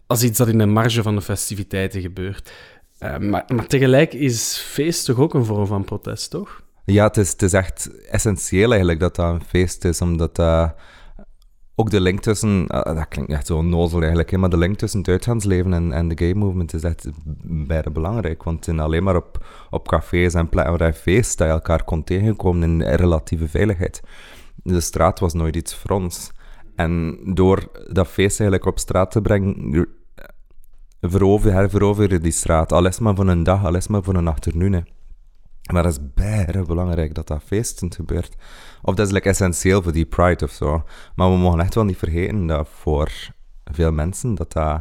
als 0.06 0.22
iets 0.22 0.38
dat 0.38 0.48
in 0.48 0.58
de 0.58 0.66
marge 0.66 1.02
van 1.02 1.14
de 1.14 1.22
festiviteiten 1.22 2.00
gebeurt. 2.00 2.52
Uh, 3.00 3.18
maar, 3.18 3.44
maar 3.54 3.66
tegelijk 3.66 4.12
is 4.12 4.58
feest 4.58 5.04
toch 5.04 5.18
ook 5.18 5.34
een 5.34 5.44
vorm 5.44 5.66
van 5.66 5.84
protest, 5.84 6.30
toch? 6.30 6.62
Ja, 6.86 7.06
het 7.06 7.16
is, 7.16 7.30
het 7.30 7.42
is 7.42 7.52
echt 7.52 8.04
essentieel 8.04 8.68
eigenlijk 8.68 9.00
dat 9.00 9.16
dat 9.16 9.34
een 9.34 9.44
feest 9.44 9.84
is, 9.84 10.00
omdat 10.00 10.38
uh, 10.38 10.70
ook 11.74 11.90
de 11.90 12.00
link 12.00 12.20
tussen, 12.20 12.64
uh, 12.68 12.82
dat 12.82 13.08
klinkt 13.08 13.32
echt 13.32 13.46
zo 13.46 13.62
nozel 13.62 13.98
eigenlijk, 13.98 14.30
hè, 14.30 14.38
maar 14.38 14.50
de 14.50 14.56
link 14.56 14.76
tussen 14.76 14.98
het 14.98 15.08
uitgaansleven 15.08 15.72
en, 15.72 15.92
en 15.92 16.08
de 16.08 16.18
gay 16.18 16.32
movement 16.32 16.74
is 16.74 16.82
echt 16.82 17.08
bijna 17.42 17.90
belangrijk. 17.90 18.42
Want 18.42 18.66
in 18.66 18.80
alleen 18.80 19.02
maar 19.02 19.16
op, 19.16 19.46
op 19.70 19.88
cafés 19.88 20.34
en 20.34 20.48
plekken 20.48 20.78
waar 20.78 20.88
je 20.88 20.94
feest, 20.94 21.38
dat 21.38 21.48
elkaar 21.48 21.84
kon 21.84 22.04
tegenkomen 22.04 22.62
in 22.62 22.94
relatieve 22.94 23.48
veiligheid. 23.48 24.02
De 24.54 24.80
straat 24.80 25.18
was 25.18 25.34
nooit 25.34 25.56
iets 25.56 25.74
voor 25.74 25.90
ons. 25.90 26.30
En 26.76 27.18
door 27.34 27.70
dat 27.92 28.08
feest 28.08 28.40
eigenlijk 28.40 28.70
op 28.70 28.78
straat 28.78 29.10
te 29.10 29.20
brengen, 29.20 29.88
verover, 31.00 31.52
herveroveren 31.52 32.22
die 32.22 32.32
straat. 32.32 32.72
Al 32.72 32.86
is 32.86 32.98
maar 32.98 33.14
voor 33.14 33.28
een 33.28 33.42
dag, 33.42 33.64
al 33.64 33.80
maar 33.88 34.02
voor 34.02 34.14
een 34.14 34.28
achternoon. 34.28 34.95
Maar 35.73 35.82
dat 35.82 35.92
is 35.92 36.12
bijna 36.14 36.62
belangrijk 36.62 37.14
dat 37.14 37.26
dat 37.26 37.42
feestend 37.42 37.94
gebeurt. 37.94 38.37
Of 38.82 38.94
dat 38.94 39.06
is 39.06 39.12
like, 39.12 39.28
essentieel 39.28 39.82
voor 39.82 39.92
die 39.92 40.06
pride 40.06 40.44
of 40.44 40.50
zo. 40.50 40.85
Maar 41.14 41.30
we 41.30 41.37
mogen 41.37 41.61
echt 41.61 41.75
wel 41.75 41.85
niet 41.85 41.96
vergeten 41.96 42.46
dat 42.46 42.68
voor 42.68 43.11
veel 43.64 43.92
mensen 43.92 44.35
dat 44.35 44.52
dat 44.52 44.80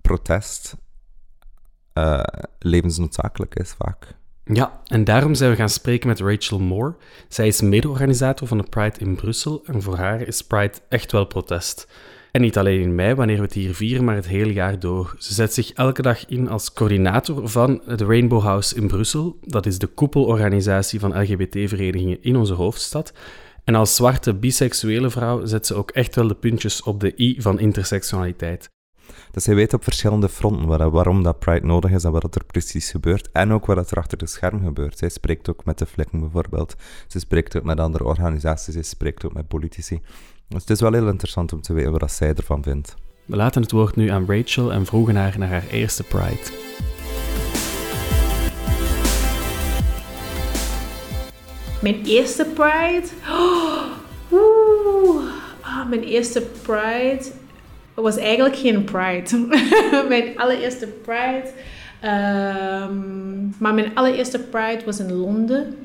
protest 0.00 0.76
uh, 1.94 2.22
levensnoodzakelijk 2.58 3.54
is 3.54 3.72
vaak. 3.72 4.14
Ja, 4.44 4.80
en 4.86 5.04
daarom 5.04 5.34
zijn 5.34 5.50
we 5.50 5.56
gaan 5.56 5.68
spreken 5.68 6.08
met 6.08 6.20
Rachel 6.20 6.58
Moore. 6.58 6.96
Zij 7.28 7.46
is 7.46 7.60
mede-organisator 7.60 8.48
van 8.48 8.58
de 8.58 8.68
Pride 8.70 8.98
in 8.98 9.14
Brussel 9.14 9.62
en 9.64 9.82
voor 9.82 9.96
haar 9.96 10.20
is 10.20 10.42
Pride 10.42 10.74
echt 10.88 11.12
wel 11.12 11.24
protest. 11.24 11.88
En 12.36 12.42
niet 12.42 12.58
alleen 12.58 12.80
in 12.80 12.94
mei, 12.94 13.14
wanneer 13.14 13.36
we 13.36 13.42
het 13.42 13.52
hier 13.52 13.74
vieren, 13.74 14.04
maar 14.04 14.14
het 14.14 14.26
hele 14.26 14.52
jaar 14.52 14.78
door. 14.78 15.14
Ze 15.18 15.34
zet 15.34 15.54
zich 15.54 15.72
elke 15.72 16.02
dag 16.02 16.26
in 16.26 16.48
als 16.48 16.72
coördinator 16.72 17.48
van 17.48 17.82
de 17.96 18.04
Rainbow 18.04 18.42
House 18.42 18.76
in 18.76 18.86
Brussel. 18.86 19.38
Dat 19.42 19.66
is 19.66 19.78
de 19.78 19.86
koepelorganisatie 19.86 21.00
van 21.00 21.20
LGBT-verenigingen 21.20 22.22
in 22.22 22.36
onze 22.36 22.54
hoofdstad. 22.54 23.12
En 23.64 23.74
als 23.74 23.94
zwarte 23.94 24.34
biseksuele 24.34 25.10
vrouw 25.10 25.44
zet 25.44 25.66
ze 25.66 25.74
ook 25.74 25.90
echt 25.90 26.14
wel 26.14 26.28
de 26.28 26.34
puntjes 26.34 26.82
op 26.82 27.00
de 27.00 27.14
i 27.20 27.36
van 27.38 27.58
intersectionaliteit. 27.58 28.70
Dus 29.30 29.44
zij 29.44 29.54
weet 29.54 29.74
op 29.74 29.84
verschillende 29.84 30.28
fronten 30.28 30.90
waarom 30.90 31.22
dat 31.22 31.38
Pride 31.38 31.66
nodig 31.66 31.90
is 31.90 32.04
en 32.04 32.12
wat 32.12 32.34
er 32.34 32.44
precies 32.44 32.90
gebeurt. 32.90 33.28
En 33.32 33.52
ook 33.52 33.66
wat 33.66 33.90
er 33.90 33.96
achter 33.96 34.18
de 34.18 34.26
scherm 34.26 34.64
gebeurt. 34.64 34.98
Zij 34.98 35.08
spreekt 35.08 35.50
ook 35.50 35.64
met 35.64 35.78
de 35.78 35.86
Flikken 35.86 36.20
bijvoorbeeld. 36.20 36.74
Ze 37.06 37.18
spreekt 37.18 37.56
ook 37.56 37.64
met 37.64 37.80
andere 37.80 38.04
organisaties. 38.04 38.74
Ze 38.74 38.82
spreekt 38.82 39.24
ook 39.24 39.32
met 39.32 39.48
politici. 39.48 40.00
Dus 40.48 40.60
het 40.60 40.70
is 40.70 40.80
wel 40.80 40.92
heel 40.92 41.08
interessant 41.08 41.52
om 41.52 41.60
te 41.60 41.72
weten 41.72 41.98
wat 41.98 42.12
zij 42.12 42.34
ervan 42.34 42.62
vindt. 42.62 42.94
We 43.24 43.36
laten 43.36 43.62
het 43.62 43.70
woord 43.70 43.96
nu 43.96 44.08
aan 44.08 44.26
Rachel 44.28 44.72
en 44.72 44.86
vroegen 44.86 45.16
haar 45.16 45.38
naar 45.38 45.48
haar 45.48 45.66
eerste 45.70 46.02
Pride. 46.02 46.64
Mijn 51.82 52.04
eerste 52.04 52.44
Pride? 52.44 53.06
Oh, 53.28 53.82
ah, 55.60 55.88
mijn 55.88 56.02
eerste 56.02 56.42
Pride 56.62 57.24
was 57.94 58.16
eigenlijk 58.16 58.56
geen 58.56 58.84
Pride. 58.84 59.46
mijn 60.08 60.38
allereerste 60.38 60.86
Pride. 60.86 61.50
Um, 62.02 63.54
maar 63.58 63.74
mijn 63.74 63.94
allereerste 63.94 64.38
Pride 64.38 64.82
was 64.84 64.98
in 64.98 65.12
Londen. 65.12 65.76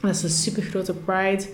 Dat 0.00 0.10
is 0.10 0.22
een 0.22 0.30
super 0.30 0.62
grote 0.62 0.94
Pride. 0.94 1.48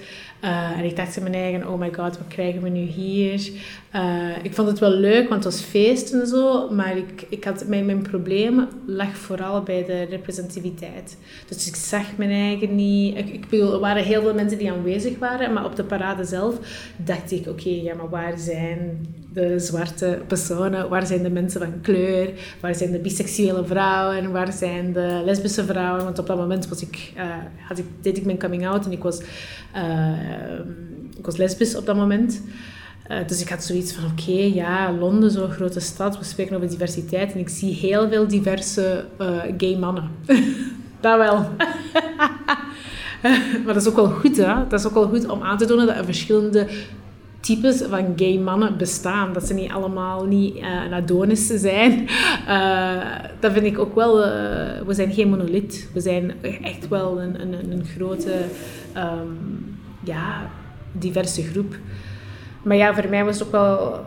Uh, 0.44 0.78
en 0.78 0.84
ik 0.84 0.96
dacht 0.96 1.16
in 1.16 1.22
mijn 1.22 1.34
eigen, 1.34 1.68
oh 1.68 1.78
my 1.78 1.94
god, 1.94 2.18
wat 2.18 2.28
krijgen 2.28 2.62
we 2.62 2.68
nu 2.68 2.80
hier? 2.80 3.50
Uh, 3.94 4.44
ik 4.44 4.54
vond 4.54 4.68
het 4.68 4.78
wel 4.78 4.90
leuk, 4.90 5.28
want 5.28 5.44
het 5.44 5.52
was 5.52 5.62
feest 5.62 6.12
en 6.12 6.26
zo. 6.26 6.70
Maar 6.70 6.96
ik, 6.96 7.26
ik 7.28 7.44
had, 7.44 7.66
mijn, 7.66 7.86
mijn 7.86 8.02
probleem 8.02 8.68
lag 8.86 9.16
vooral 9.16 9.62
bij 9.62 9.84
de 9.84 10.02
representativiteit. 10.02 11.16
Dus 11.48 11.68
ik 11.68 11.76
zag 11.76 12.16
mijn 12.16 12.30
eigen 12.30 12.74
niet. 12.74 13.16
Ik, 13.16 13.28
ik 13.28 13.48
bedoel, 13.48 13.72
er 13.72 13.80
waren 13.80 14.04
heel 14.04 14.22
veel 14.22 14.34
mensen 14.34 14.58
die 14.58 14.72
aanwezig 14.72 15.18
waren. 15.18 15.52
Maar 15.52 15.64
op 15.64 15.76
de 15.76 15.84
parade 15.84 16.24
zelf 16.24 16.58
dacht 16.96 17.30
ik, 17.30 17.46
oké, 17.46 17.70
ja, 17.70 17.94
maar 17.94 18.08
waar 18.08 18.38
zijn 18.38 19.06
de 19.32 19.58
zwarte 19.58 20.18
personen? 20.26 20.88
Waar 20.88 21.06
zijn 21.06 21.22
de 21.22 21.30
mensen 21.30 21.60
van 21.60 21.80
kleur? 21.80 22.30
Waar 22.60 22.74
zijn 22.74 22.92
de 22.92 22.98
biseksuele 22.98 23.64
vrouwen? 23.64 24.32
Waar 24.32 24.52
zijn 24.52 24.92
de 24.92 25.22
lesbische 25.24 25.64
vrouwen? 25.64 26.04
Want 26.04 26.18
op 26.18 26.26
dat 26.26 26.36
moment 26.36 26.68
was 26.68 26.82
ik, 26.82 27.12
uh, 27.16 27.22
had 27.68 27.78
ik, 27.78 27.84
deed 28.00 28.16
ik 28.16 28.24
mijn 28.24 28.38
coming 28.38 28.66
out 28.66 28.84
en 28.84 28.92
ik 28.92 29.02
was, 29.02 29.20
ik 31.18 31.24
was 31.24 31.36
lesbisch 31.36 31.76
op 31.76 31.86
dat 31.86 31.96
moment. 31.96 32.42
Uh, 33.10 33.16
dus 33.26 33.40
ik 33.40 33.48
had 33.48 33.64
zoiets 33.64 33.92
van, 33.92 34.04
oké, 34.04 34.40
ja, 34.54 34.92
Londen, 34.92 35.30
zo'n 35.30 35.50
grote 35.50 35.80
stad, 35.80 36.18
we 36.18 36.24
spreken 36.24 36.56
over 36.56 36.68
diversiteit 36.68 37.32
en 37.32 37.38
ik 37.38 37.48
zie 37.48 37.74
heel 37.74 38.08
veel 38.08 38.28
diverse 38.28 39.04
gay 39.56 39.76
mannen. 39.76 40.10
dat 41.00 41.18
wel. 41.18 41.38
maar 43.64 43.74
dat 43.74 43.76
is 43.76 43.88
ook 43.88 43.96
wel 43.96 44.10
goed, 44.10 44.36
hè? 44.36 44.54
Dat 44.68 44.80
is 44.80 44.86
ook 44.86 44.94
wel 44.94 45.08
goed 45.08 45.28
om 45.28 45.42
aan 45.42 45.58
te 45.58 45.66
tonen 45.66 45.86
dat 45.86 45.96
er 45.96 46.04
verschillende 46.04 46.66
types 47.40 47.82
van 47.82 48.12
gay 48.16 48.38
mannen 48.38 48.76
bestaan. 48.76 49.32
Dat 49.32 49.46
ze 49.46 49.54
niet 49.54 49.70
allemaal 49.70 50.24
niet 50.24 50.56
uh, 50.56 50.84
een 50.84 50.92
Adonis 50.92 51.46
zijn. 51.46 52.08
Dat 53.40 53.52
vind 53.52 53.64
ik 53.64 53.78
ook 53.78 53.94
wel... 53.94 54.16
We 54.86 54.94
zijn 54.94 55.12
geen 55.12 55.28
monolith. 55.28 55.88
We 55.94 56.00
zijn 56.00 56.32
echt 56.62 56.88
wel 56.88 57.20
een, 57.20 57.40
een, 57.40 57.72
een 57.72 57.84
grote, 57.84 58.32
um, 58.96 59.77
ja, 60.00 60.50
diverse 60.92 61.42
groep. 61.42 61.76
Maar 62.62 62.76
ja, 62.76 62.94
voor 62.94 63.08
mij 63.08 63.24
was 63.24 63.44
ook 63.44 63.50
wel... 63.50 64.00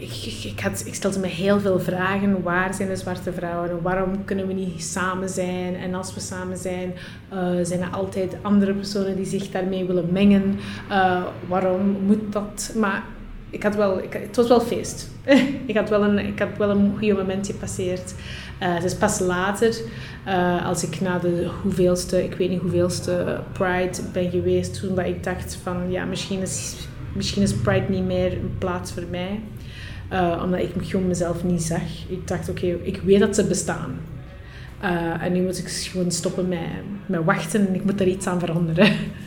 Ik, 0.00 0.44
ik, 0.44 0.60
had, 0.60 0.82
ik 0.86 0.94
stelde 0.94 1.18
me 1.18 1.26
heel 1.26 1.60
veel 1.60 1.80
vragen. 1.80 2.42
Waar 2.42 2.74
zijn 2.74 2.88
de 2.88 2.96
zwarte 2.96 3.32
vrouwen? 3.32 3.82
Waarom 3.82 4.24
kunnen 4.24 4.46
we 4.46 4.52
niet 4.52 4.82
samen 4.82 5.28
zijn? 5.28 5.76
En 5.76 5.94
als 5.94 6.14
we 6.14 6.20
samen 6.20 6.56
zijn, 6.56 6.92
uh, 7.32 7.50
zijn 7.62 7.80
er 7.80 7.90
altijd 7.90 8.36
andere 8.42 8.74
personen 8.74 9.16
die 9.16 9.24
zich 9.24 9.50
daarmee 9.50 9.84
willen 9.84 10.12
mengen. 10.12 10.58
Uh, 10.90 11.22
waarom 11.48 11.96
moet 12.06 12.32
dat? 12.32 12.72
Maar 12.76 13.02
ik 13.52 13.62
had 13.62 13.74
wel, 13.74 14.02
ik, 14.02 14.12
het 14.12 14.36
was 14.36 14.48
wel 14.48 14.60
feest. 14.60 15.10
ik, 15.66 15.76
had 15.76 15.88
wel 15.88 16.02
een, 16.02 16.18
ik 16.18 16.38
had 16.38 16.48
wel 16.58 16.70
een 16.70 16.92
goede 16.98 17.14
moment 17.14 17.46
gepasseerd. 17.46 18.14
Uh, 18.62 18.74
het 18.74 18.84
is 18.84 18.94
pas 18.94 19.18
later, 19.18 19.80
uh, 20.28 20.66
als 20.66 20.84
ik 20.84 21.00
na 21.00 21.18
de 21.18 21.50
hoeveelste, 21.62 22.24
ik 22.24 22.34
weet 22.34 22.50
niet 22.50 22.60
hoeveelste 22.60 23.40
Pride 23.52 23.98
ben 24.12 24.30
geweest, 24.30 24.80
toen 24.80 24.94
dat 24.94 25.06
ik 25.06 25.24
dacht 25.24 25.58
van 25.62 25.90
ja, 25.90 26.04
misschien 26.04 26.40
is 26.40 26.74
misschien 27.14 27.42
is 27.42 27.54
Pride 27.54 27.86
niet 27.88 28.04
meer 28.04 28.32
een 28.32 28.54
plaats 28.58 28.92
voor 28.92 29.04
mij. 29.10 29.40
Uh, 30.12 30.40
omdat 30.44 30.60
ik 30.60 30.72
gewoon 30.78 31.06
mezelf 31.06 31.44
niet 31.44 31.62
zag. 31.62 32.08
Ik 32.08 32.28
dacht, 32.28 32.48
oké, 32.48 32.66
ik 32.82 33.00
weet 33.04 33.20
dat 33.20 33.34
ze 33.34 33.44
bestaan. 33.44 34.00
En 35.20 35.32
nu 35.32 35.42
moet 35.42 35.58
ik 35.58 35.68
gewoon 35.68 36.10
stoppen 36.10 36.48
met, 36.48 36.58
met 37.06 37.24
wachten 37.24 37.68
en 37.68 37.74
ik 37.74 37.84
moet 37.84 38.00
er 38.00 38.06
iets 38.06 38.26
aan 38.26 38.40
veranderen. 38.40 38.92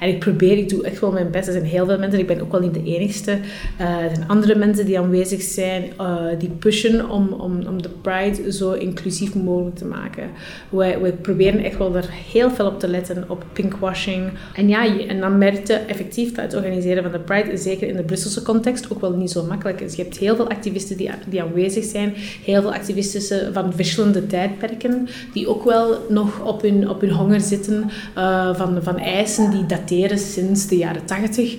En 0.00 0.08
ik 0.08 0.18
probeer, 0.18 0.58
ik 0.58 0.68
doe 0.68 0.84
echt 0.84 1.00
wel 1.00 1.12
mijn 1.12 1.30
best. 1.30 1.46
Er 1.46 1.52
zijn 1.52 1.64
heel 1.64 1.86
veel 1.86 1.98
mensen, 1.98 2.20
ik 2.20 2.26
ben 2.26 2.40
ook 2.40 2.52
wel 2.52 2.60
niet 2.60 2.74
de 2.74 2.84
enigste. 2.84 3.38
Uh, 3.80 3.86
er 3.88 4.14
zijn 4.14 4.28
andere 4.28 4.54
mensen 4.54 4.86
die 4.86 4.98
aanwezig 4.98 5.42
zijn, 5.42 5.84
uh, 6.00 6.16
die 6.38 6.48
pushen 6.48 7.10
om, 7.10 7.28
om, 7.32 7.66
om 7.66 7.82
de 7.82 7.88
Pride 8.00 8.52
zo 8.52 8.72
inclusief 8.72 9.34
mogelijk 9.34 9.76
te 9.76 9.84
maken. 9.84 10.30
Wij 10.68 11.12
proberen 11.22 11.64
echt 11.64 11.78
wel 11.78 11.94
heel 12.30 12.50
veel 12.50 12.66
op 12.66 12.80
te 12.80 12.88
letten, 12.88 13.24
op 13.28 13.44
pinkwashing. 13.52 14.30
En 14.54 14.68
ja, 14.68 14.98
en 15.08 15.20
dan 15.20 15.38
merkte 15.38 15.74
effectief 15.74 16.32
dat 16.32 16.44
het 16.44 16.54
organiseren 16.54 17.02
van 17.02 17.12
de 17.12 17.18
Pride, 17.18 17.56
zeker 17.56 17.88
in 17.88 17.96
de 17.96 18.02
Brusselse 18.02 18.42
context, 18.42 18.92
ook 18.92 19.00
wel 19.00 19.12
niet 19.12 19.30
zo 19.30 19.44
makkelijk 19.44 19.80
is. 19.80 19.94
Je 19.94 20.02
hebt 20.02 20.18
heel 20.18 20.36
veel 20.36 20.48
activisten 20.48 20.96
die, 20.96 21.10
die 21.28 21.42
aanwezig 21.42 21.84
zijn, 21.84 22.12
heel 22.44 22.60
veel 22.60 22.72
activisten 22.72 23.54
van 23.54 23.72
verschillende 23.72 24.26
tijdperken, 24.26 25.08
die 25.32 25.48
ook 25.48 25.64
wel 25.64 25.98
nog 26.08 26.44
op 26.44 26.62
hun, 26.62 26.88
op 26.88 27.00
hun 27.00 27.10
honger 27.10 27.40
zitten 27.40 27.90
uh, 28.18 28.54
van, 28.54 28.82
van 28.82 28.98
eisen 28.98 29.50
die 29.50 29.59
dateren 29.66 30.18
sinds 30.18 30.66
de 30.66 30.76
jaren 30.76 31.04
80. 31.04 31.56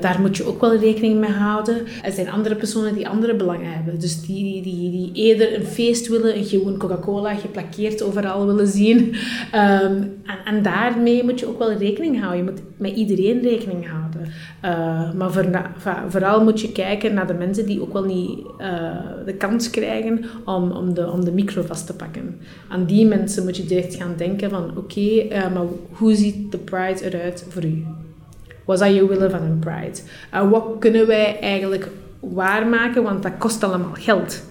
daar 0.00 0.20
moet 0.20 0.36
je 0.36 0.44
ook 0.44 0.60
wel 0.60 0.76
rekening 0.76 1.20
mee 1.20 1.30
houden. 1.30 1.76
Er 2.02 2.12
zijn 2.12 2.30
andere 2.30 2.54
personen 2.54 2.94
die 2.94 3.08
andere 3.08 3.34
belangen 3.34 3.72
hebben. 3.72 4.00
Dus 4.00 4.26
die, 4.26 4.62
die, 4.62 4.90
die 4.90 5.10
eerder 5.12 5.54
een 5.54 5.66
feest 5.66 6.08
willen, 6.08 6.36
een 6.36 6.44
gewoon 6.44 6.78
Coca-Cola 6.78 7.34
geplakkeerd 7.34 8.02
overal 8.02 8.46
willen 8.46 8.66
zien. 8.66 9.14
Ehm, 9.52 10.02
en, 10.24 10.38
en, 10.44 10.62
daarmee 10.62 11.24
moet 11.24 11.40
je 11.40 11.48
ook 11.48 11.58
wel 11.58 11.72
rekening 11.72 12.20
houden. 12.20 12.44
Je 12.44 12.50
moet 12.50 12.62
met 12.76 12.96
iedereen 12.96 13.40
rekening 13.40 13.88
houden. 13.88 14.32
Uh, 14.64 15.12
maar 15.12 15.32
voor, 15.32 15.62
vooral 16.08 16.44
moet 16.44 16.60
je 16.60 16.72
kijken 16.72 17.14
naar 17.14 17.26
de 17.26 17.34
mensen 17.34 17.66
die 17.66 17.80
ook 17.82 17.92
wel 17.92 18.04
niet 18.04 18.38
uh, 18.38 18.92
de 19.26 19.34
kans 19.34 19.70
krijgen 19.70 20.24
om, 20.44 20.70
om, 20.70 20.94
de, 20.94 21.10
om 21.10 21.24
de 21.24 21.32
micro 21.32 21.62
vast 21.62 21.86
te 21.86 21.94
pakken. 21.94 22.40
Aan 22.68 22.84
die 22.84 23.06
mensen 23.06 23.44
moet 23.44 23.56
je 23.56 23.64
direct 23.64 23.94
gaan 23.94 24.14
denken 24.16 24.50
van 24.50 24.76
oké, 24.76 25.24
maar 25.30 25.66
hoe 25.90 26.14
ziet 26.14 26.52
de 26.52 26.58
Pride 26.58 27.04
eruit 27.14 27.46
voor 27.48 27.64
u? 27.64 27.84
Wat 28.64 28.78
zou 28.78 28.92
je 28.92 29.08
willen 29.08 29.30
van 29.30 29.42
een 29.42 29.58
Pride? 29.58 30.00
En 30.30 30.50
wat 30.50 30.64
kunnen 30.78 31.06
wij 31.06 31.38
eigenlijk 31.40 31.88
waarmaken? 32.20 33.02
Want 33.02 33.22
dat 33.22 33.32
kost 33.38 33.64
allemaal 33.64 33.94
geld. 33.94 34.42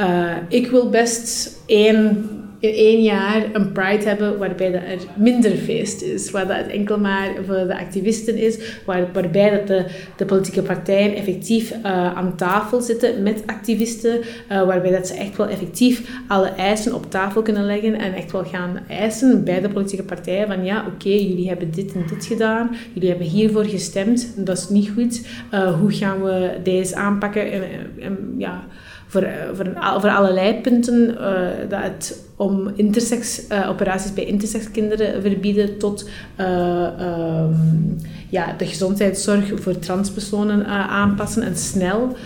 Uh, 0.00 0.36
ik 0.48 0.66
wil 0.66 0.90
best 0.90 1.58
één 1.66 2.26
in 2.62 2.74
één 2.74 3.02
jaar 3.02 3.44
een 3.52 3.72
Pride 3.72 4.04
hebben 4.04 4.38
waarbij 4.38 4.72
er 4.72 4.98
minder 5.16 5.50
feest 5.50 6.02
is. 6.02 6.30
Waar 6.30 6.46
dat 6.46 6.56
het 6.56 6.66
enkel 6.66 6.98
maar 6.98 7.30
voor 7.46 7.54
de 7.54 7.78
activisten 7.78 8.36
is. 8.36 8.58
Waar, 8.86 9.08
waarbij 9.12 9.50
dat 9.50 9.66
de, 9.66 9.84
de 10.16 10.24
politieke 10.24 10.62
partijen 10.62 11.14
effectief 11.14 11.70
uh, 11.70 11.84
aan 12.16 12.36
tafel 12.36 12.80
zitten 12.80 13.22
met 13.22 13.42
activisten. 13.46 14.20
Uh, 14.20 14.26
waarbij 14.66 14.90
dat 14.90 15.06
ze 15.06 15.14
echt 15.14 15.36
wel 15.36 15.48
effectief 15.48 16.20
alle 16.28 16.48
eisen 16.48 16.94
op 16.94 17.10
tafel 17.10 17.42
kunnen 17.42 17.64
leggen. 17.66 17.98
En 17.98 18.14
echt 18.14 18.32
wel 18.32 18.44
gaan 18.44 18.78
eisen 18.88 19.44
bij 19.44 19.60
de 19.60 19.68
politieke 19.68 20.04
partijen. 20.04 20.46
Van 20.46 20.64
ja, 20.64 20.84
oké, 20.94 21.08
jullie 21.08 21.48
hebben 21.48 21.70
dit 21.70 21.92
en 21.92 22.04
dit 22.08 22.26
gedaan. 22.26 22.76
Jullie 22.92 23.08
hebben 23.08 23.26
hiervoor 23.26 23.64
gestemd. 23.64 24.32
Dat 24.36 24.58
is 24.58 24.68
niet 24.68 24.90
goed. 24.94 25.26
Uh, 25.54 25.80
hoe 25.80 25.92
gaan 25.92 26.22
we 26.22 26.50
deze 26.62 26.96
aanpakken? 26.96 27.52
En, 27.52 27.62
en 28.00 28.34
ja 28.38 28.64
voor, 29.12 29.28
voor, 29.54 29.66
voor 30.00 30.10
allerlei 30.10 30.60
punten 30.60 31.10
uh, 31.10 31.48
dat 31.68 31.82
het 31.82 32.24
om 32.36 32.70
intersex, 32.74 33.42
uh, 33.48 33.68
operaties 33.68 34.14
bij 34.14 34.24
intersexkinderen 34.24 35.22
verbieden 35.22 35.78
tot 35.78 36.08
uh, 36.40 36.88
um, 37.00 37.98
ja, 38.28 38.54
de 38.58 38.66
gezondheidszorg 38.66 39.52
voor 39.54 39.78
transpersonen 39.78 40.66
aanpassen 40.66 41.42
en 41.42 41.56
snel. 41.56 42.16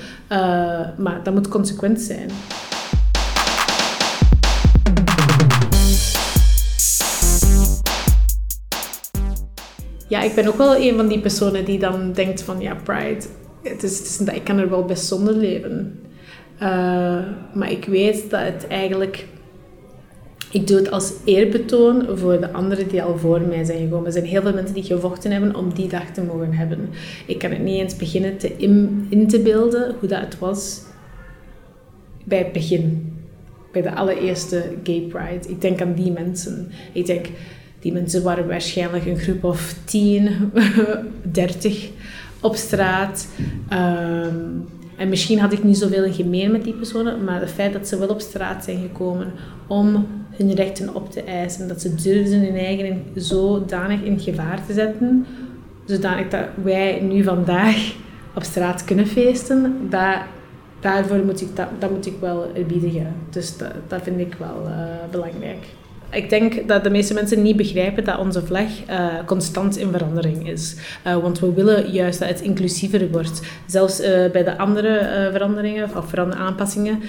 maar 0.97 1.21
dat 1.23 1.35
moet 1.35 1.49
consequent 1.49 2.00
zijn. 2.00 2.31
Ja, 10.09 10.23
ik 10.23 10.35
ben 10.35 10.47
ook 10.47 10.57
wel 10.57 10.76
een 10.76 10.97
van 10.97 11.09
die 11.09 11.21
personen 11.21 11.64
die 11.64 11.78
dan 11.78 12.12
denkt 12.12 12.43
van 12.43 12.61
ja, 12.61 12.75
Pride, 12.75 13.25
het 13.62 13.83
is, 13.83 13.99
het 13.99 14.28
is, 14.28 14.35
ik 14.35 14.45
kan 14.45 14.59
er 14.59 14.71
wel 14.71 14.85
best 14.85 15.07
zonder 15.07 15.35
leven. 15.35 16.00
Uh, 16.62 17.18
maar 17.54 17.70
ik 17.70 17.84
weet 17.84 18.30
dat 18.30 18.40
het 18.40 18.66
eigenlijk... 18.66 19.26
Ik 20.50 20.66
doe 20.66 20.76
het 20.76 20.90
als 20.90 21.12
eerbetoon 21.25 22.18
voor 22.18 22.40
de 22.40 22.52
anderen 22.52 22.88
die 22.88 23.02
al 23.02 23.18
voor 23.18 23.40
mij 23.40 23.64
zijn 23.64 23.78
gekomen. 23.78 24.06
Er 24.06 24.12
zijn 24.12 24.25
heel 24.25 24.42
veel 24.42 24.52
mensen 24.52 24.75
die 24.75 24.82
gevochten 24.82 25.30
hebben 25.30 25.54
om 25.54 25.75
die 25.75 25.88
dag 25.88 26.10
te 26.10 26.22
mogen 26.22 26.52
hebben. 26.52 26.88
Ik 27.26 27.38
kan 27.38 27.50
het 27.50 27.62
niet 27.62 27.80
eens 27.80 27.96
beginnen 27.96 28.36
te 28.36 28.56
in, 28.56 29.26
te 29.28 29.40
beelden 29.40 29.94
hoe 29.98 30.08
dat 30.08 30.20
het 30.20 30.38
was 30.38 30.82
bij 32.25 32.38
het 32.38 32.52
begin. 32.52 33.12
Bij 33.72 33.82
de 33.82 33.94
allereerste 33.94 34.64
Gay 34.82 35.00
Pride. 35.00 35.48
Ik 35.48 35.60
denk 35.60 35.80
aan 35.80 35.94
die 35.94 36.12
mensen. 36.12 36.70
Ik 36.92 37.06
denk, 37.06 37.26
die 37.80 37.92
mensen 37.92 38.22
waren 38.22 38.46
waarschijnlijk 38.46 39.06
een 39.06 39.18
groep 39.18 39.44
of 39.44 39.75
10, 39.84 40.52
30 41.22 41.88
op 42.40 42.54
straat. 42.54 43.28
Um, 43.72 44.66
en 44.96 45.08
misschien 45.08 45.38
had 45.38 45.52
ik 45.52 45.64
niet 45.64 45.78
zoveel 45.78 46.12
gemeen 46.12 46.50
met 46.50 46.64
die 46.64 46.74
personen, 46.74 47.24
maar 47.24 47.40
het 47.40 47.50
feit 47.50 47.72
dat 47.72 47.88
ze 47.88 47.98
wel 47.98 48.08
op 48.08 48.20
straat 48.20 48.64
zijn 48.64 48.80
gekomen 48.80 49.32
om 49.66 50.06
hun 50.30 50.54
rechten 50.54 50.94
op 50.94 51.10
te 51.10 51.22
eisen, 51.22 51.68
dat 51.68 51.80
ze 51.80 51.94
durfden 51.94 52.40
hun 52.40 52.56
eigen 52.56 53.02
zodanig 53.14 54.02
in 54.02 54.20
gevaar 54.20 54.66
te 54.66 54.72
zetten, 54.72 55.26
zodanig 55.84 56.28
dat 56.28 56.46
wij 56.62 57.00
nu 57.00 57.22
vandaag 57.22 57.94
op 58.34 58.42
straat 58.42 58.84
kunnen 58.84 59.06
feesten, 59.06 59.76
dat, 59.90 60.18
daarvoor 60.80 61.24
moet 61.24 61.40
ik, 61.40 61.48
dat, 61.78 61.90
moet 61.90 62.06
ik 62.06 62.16
wel 62.20 62.50
erbiedigen. 62.54 63.14
Dus 63.30 63.56
dat, 63.88 64.02
vind 64.02 64.20
ik 64.20 64.35
wel 64.38 64.66
uh, 64.66 65.11
belangrijk. 65.11 65.66
Ik 66.11 66.31
denk 66.31 66.69
dat 66.69 66.85
de 66.85 66.90
meeste 66.90 67.14
mensen 67.14 67.42
niet 67.42 67.57
begrijpen 67.57 68.05
dat 68.05 68.19
onze 68.19 68.47
vlag 68.47 68.69
uh, 68.90 69.07
constant 69.27 69.77
in 69.77 69.92
verandering 69.92 70.49
is. 70.49 70.77
Uh, 71.07 71.16
want 71.16 71.38
we 71.38 71.53
willen 71.53 71.90
juist 71.90 72.19
dat 72.19 72.29
het 72.29 72.40
inclusiever 72.40 73.11
wordt. 73.11 73.40
Zelfs 73.66 74.01
uh, 74.01 74.07
bij 74.33 74.45
de 74.45 74.59
andere 74.59 75.29
veranderingen 75.33 75.90
of 75.97 76.14
aanpassingen, 76.14 77.03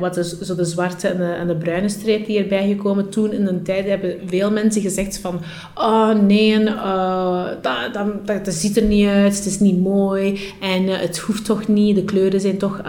wat 0.00 0.14
de, 0.14 0.38
zo 0.42 0.54
de 0.54 0.64
zwarte 0.64 1.08
en 1.08 1.16
de, 1.16 1.32
en 1.32 1.46
de, 1.46 1.56
bruine 1.56 1.88
streep 1.88 2.26
die 2.26 2.38
erbij 2.38 2.68
gekomen 2.68 3.08
toen 3.08 3.32
in 3.32 3.46
een 3.46 3.62
tijd, 3.62 3.86
hebben 3.86 4.14
veel 4.26 4.50
mensen 4.50 4.82
gezegd 4.82 5.18
van 5.18 5.40
oh 5.74 6.12
nee, 6.12 6.64
dat, 6.64 7.62
dat, 7.62 7.94
dat, 8.24 8.44
dat, 8.44 8.54
ziet 8.54 8.76
er 8.76 8.82
niet 8.82 9.08
uit, 9.08 9.36
het 9.36 9.46
is 9.46 9.60
niet 9.60 9.80
mooi 9.80 10.40
en 10.60 10.86
het 10.86 11.18
hoeft 11.18 11.44
toch 11.44 11.68
niet, 11.68 11.96
de 11.96 12.04
kleuren 12.04 12.40
zijn 12.40 12.58
toch 12.58 12.80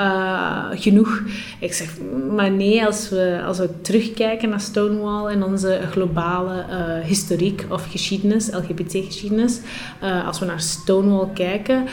genoeg. 0.72 1.22
Ik 1.60 1.74
zeg, 1.74 1.98
maar 2.36 2.52
nee, 2.52 2.86
als 2.86 3.10
we, 3.10 3.42
als 3.46 3.58
we 3.58 3.82
terugkijken 3.82 4.50
naar 4.50 4.62
Stonewall 4.62 5.29
in 5.32 5.44
onze 5.44 5.80
globale 5.92 6.66
uh, 6.70 7.06
historiek 7.06 7.66
of 7.70 7.92
geschiedenis, 7.92 8.52
LGBT-geschiedenis. 8.52 9.62
Uh, 10.04 10.28
als 10.28 10.40
we 10.40 10.46
naar 10.46 10.62
Stonewall 10.62 11.30
kijken, 11.34 11.88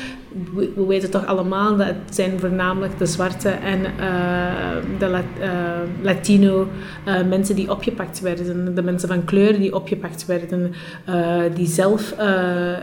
we, 0.54 0.84
weten 0.86 1.10
toch 1.10 1.26
allemaal 1.26 1.76
dat 1.76 1.86
het 1.86 2.14
zijn 2.14 2.40
voornamelijk 2.40 2.98
de 2.98 3.06
zwarte 3.06 3.48
en 3.48 3.80
uh, 3.80 4.98
de 4.98 5.08
uh, 5.08 5.50
Latino 6.02 6.68
uh, 7.08 7.22
mensen 7.28 7.54
die 7.54 7.70
opgepakt 7.70 8.20
werden. 8.20 8.74
De 8.74 8.82
mensen 8.82 9.08
van 9.08 9.24
kleur 9.24 9.58
die 9.58 9.74
opgepakt 9.74 10.26
werden. 10.26 10.72
die 11.54 11.66
zelf 11.66 12.14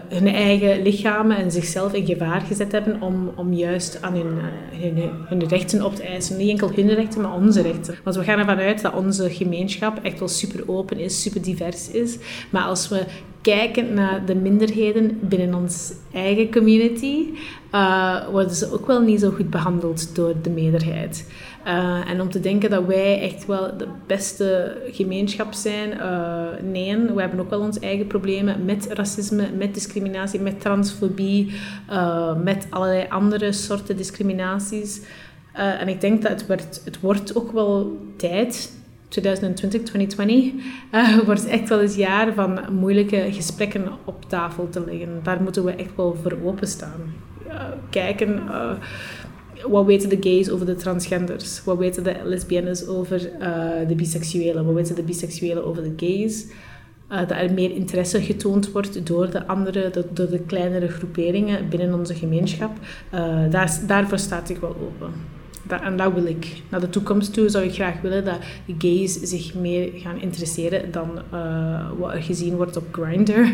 hun 0.08 0.28
eigen 0.28 0.82
lichamen 0.82 1.38
en 1.38 1.52
zichzelf 1.52 1.94
in 1.94 2.06
gevaar 2.06 2.42
gezet 2.42 2.72
hebben 2.72 3.02
om, 3.02 3.32
om 3.36 3.54
juist 3.54 4.02
aan 4.02 4.14
hun, 4.14 4.38
hun, 4.72 5.10
hun, 5.26 5.48
rechten 5.48 5.86
op 5.86 5.96
te 5.96 6.04
eisen. 6.04 6.38
Niet 6.38 6.50
enkel 6.50 6.72
hun 6.76 6.94
rechten, 6.94 7.22
maar 7.22 7.34
onze 7.34 7.62
rechten. 7.62 7.96
Want 8.04 8.16
we 8.16 8.24
gaan 8.24 8.40
ervan 8.40 8.58
uit 8.58 8.82
dat 8.82 8.94
onze 8.94 9.30
gemeenschap 9.30 10.00
echt 10.04 10.20
wel 10.20 10.28
super 10.28 10.64
open 10.66 11.00
is, 11.00 11.22
super 11.22 11.42
divers 11.42 11.92
is. 11.92 12.18
Maar 12.50 12.64
als 12.64 12.90
we 12.90 13.06
kijken 13.44 13.94
naar 13.94 14.26
de 14.26 14.36
minderheden 14.36 15.18
binnen 15.22 15.54
ons 15.54 15.94
eigen 16.14 16.52
community, 16.52 17.26
uh, 17.72 18.28
worden 18.30 18.56
ze 18.56 18.74
ook 18.74 18.88
wel 18.88 19.02
niet 19.02 19.20
zo 19.20 19.32
goed 19.32 19.50
behandeld 19.50 20.16
door 20.16 20.34
de 20.42 20.50
meerderheid. 20.50 21.32
Uh, 21.68 22.10
en 22.10 22.22
om 22.22 22.30
te 22.30 22.40
denken 22.40 22.70
dat 22.70 22.86
wij 22.86 23.22
echt 23.22 23.46
wel 23.46 23.78
de 23.78 23.88
beste 24.08 24.78
gemeenschap 24.92 25.54
zijn, 25.54 25.92
uh, 25.92 26.72
nee, 26.72 26.98
we 26.98 27.22
hebben 27.22 27.40
ook 27.40 27.50
wel 27.50 27.60
onze 27.60 27.80
eigen 27.80 28.08
problemen 28.08 28.66
met 28.66 28.88
racisme, 28.90 29.50
met 29.58 29.74
discriminatie, 29.74 30.40
met 30.40 30.62
transfobie, 30.62 31.54
met 32.44 32.68
allerlei 32.70 33.06
andere 33.10 33.52
soorten 33.52 33.98
discriminaties. 33.98 35.02
en 35.54 35.88
ik 35.88 36.02
denk 36.02 36.22
dat 36.22 36.48
het, 36.48 36.82
het 36.86 37.00
wordt 37.00 37.36
ook 37.36 37.52
wel 37.52 37.98
tijd 38.18 38.72
2020, 39.14 39.84
2020, 39.84 40.54
uh, 40.92 41.20
wordt 41.26 41.46
echt 41.46 41.70
wel 41.70 41.82
eens 41.82 41.96
jaar 41.96 42.34
van 42.34 42.60
moeilijke 42.72 43.28
gesprekken 43.32 43.88
op 44.06 44.30
tafel 44.30 44.70
te 44.70 44.86
leggen. 44.86 45.20
Daar 45.24 45.42
moeten 45.42 45.64
we 45.64 45.72
echt 45.72 45.96
wel 45.96 46.18
voor 46.22 46.38
openstaan. 46.44 47.14
Uh, 47.48 47.64
kijken, 47.90 48.30
uh, 48.30 48.72
wat 49.68 49.86
weten 49.86 50.10
de 50.10 50.18
gays 50.20 50.50
over 50.50 50.66
de 50.66 50.76
transgenders? 50.76 51.64
Wat 51.64 51.78
weten 51.78 52.04
de 52.04 52.16
lesbiennes 52.24 52.88
over 52.88 53.32
uh, 53.40 53.88
de 53.88 53.96
biseksuelen? 53.96 54.66
Wat 54.66 54.74
weten 54.74 54.96
de 54.96 55.04
biseksuelen 55.04 55.66
over 55.66 55.84
de 55.84 55.94
gays? 56.06 56.46
Uh, 57.12 57.20
dat 57.20 57.32
er 57.32 57.54
meer 57.54 57.72
interesse 57.72 58.22
getoond 58.22 58.72
wordt 58.72 59.08
door 59.08 59.32
de 59.32 59.48
andere, 59.48 59.92
door 60.14 60.30
de 60.30 60.40
kleinere 60.40 60.88
groeperingen 60.88 61.70
binnen 61.70 61.94
onze 61.94 62.16
gemeenschap. 62.16 62.72
Daar, 63.50 63.80
daarvoor 63.88 64.20
staat 64.20 64.50
ik 64.50 64.58
wel 64.58 64.76
open 64.82 65.42
en 65.68 65.98
dat 65.98 66.14
wil 66.14 66.26
ik. 66.26 66.62
Naar 66.70 66.80
de 66.80 66.90
toekomst 66.90 67.34
toe 67.34 67.50
zou 67.50 67.66
ik 67.66 67.74
graag 67.74 68.02
willen 68.02 68.26
dat 68.26 68.38
gays 68.78 69.14
zich 69.14 69.54
meer 69.54 69.90
gaan 69.96 70.22
interesseren 70.22 70.92
dan 70.92 71.10
uh, 71.34 71.90
wat 71.98 72.14
er 72.14 72.24
gezien 72.24 72.56
wordt 72.56 72.78
op 72.78 72.88
Grindr 72.92 73.40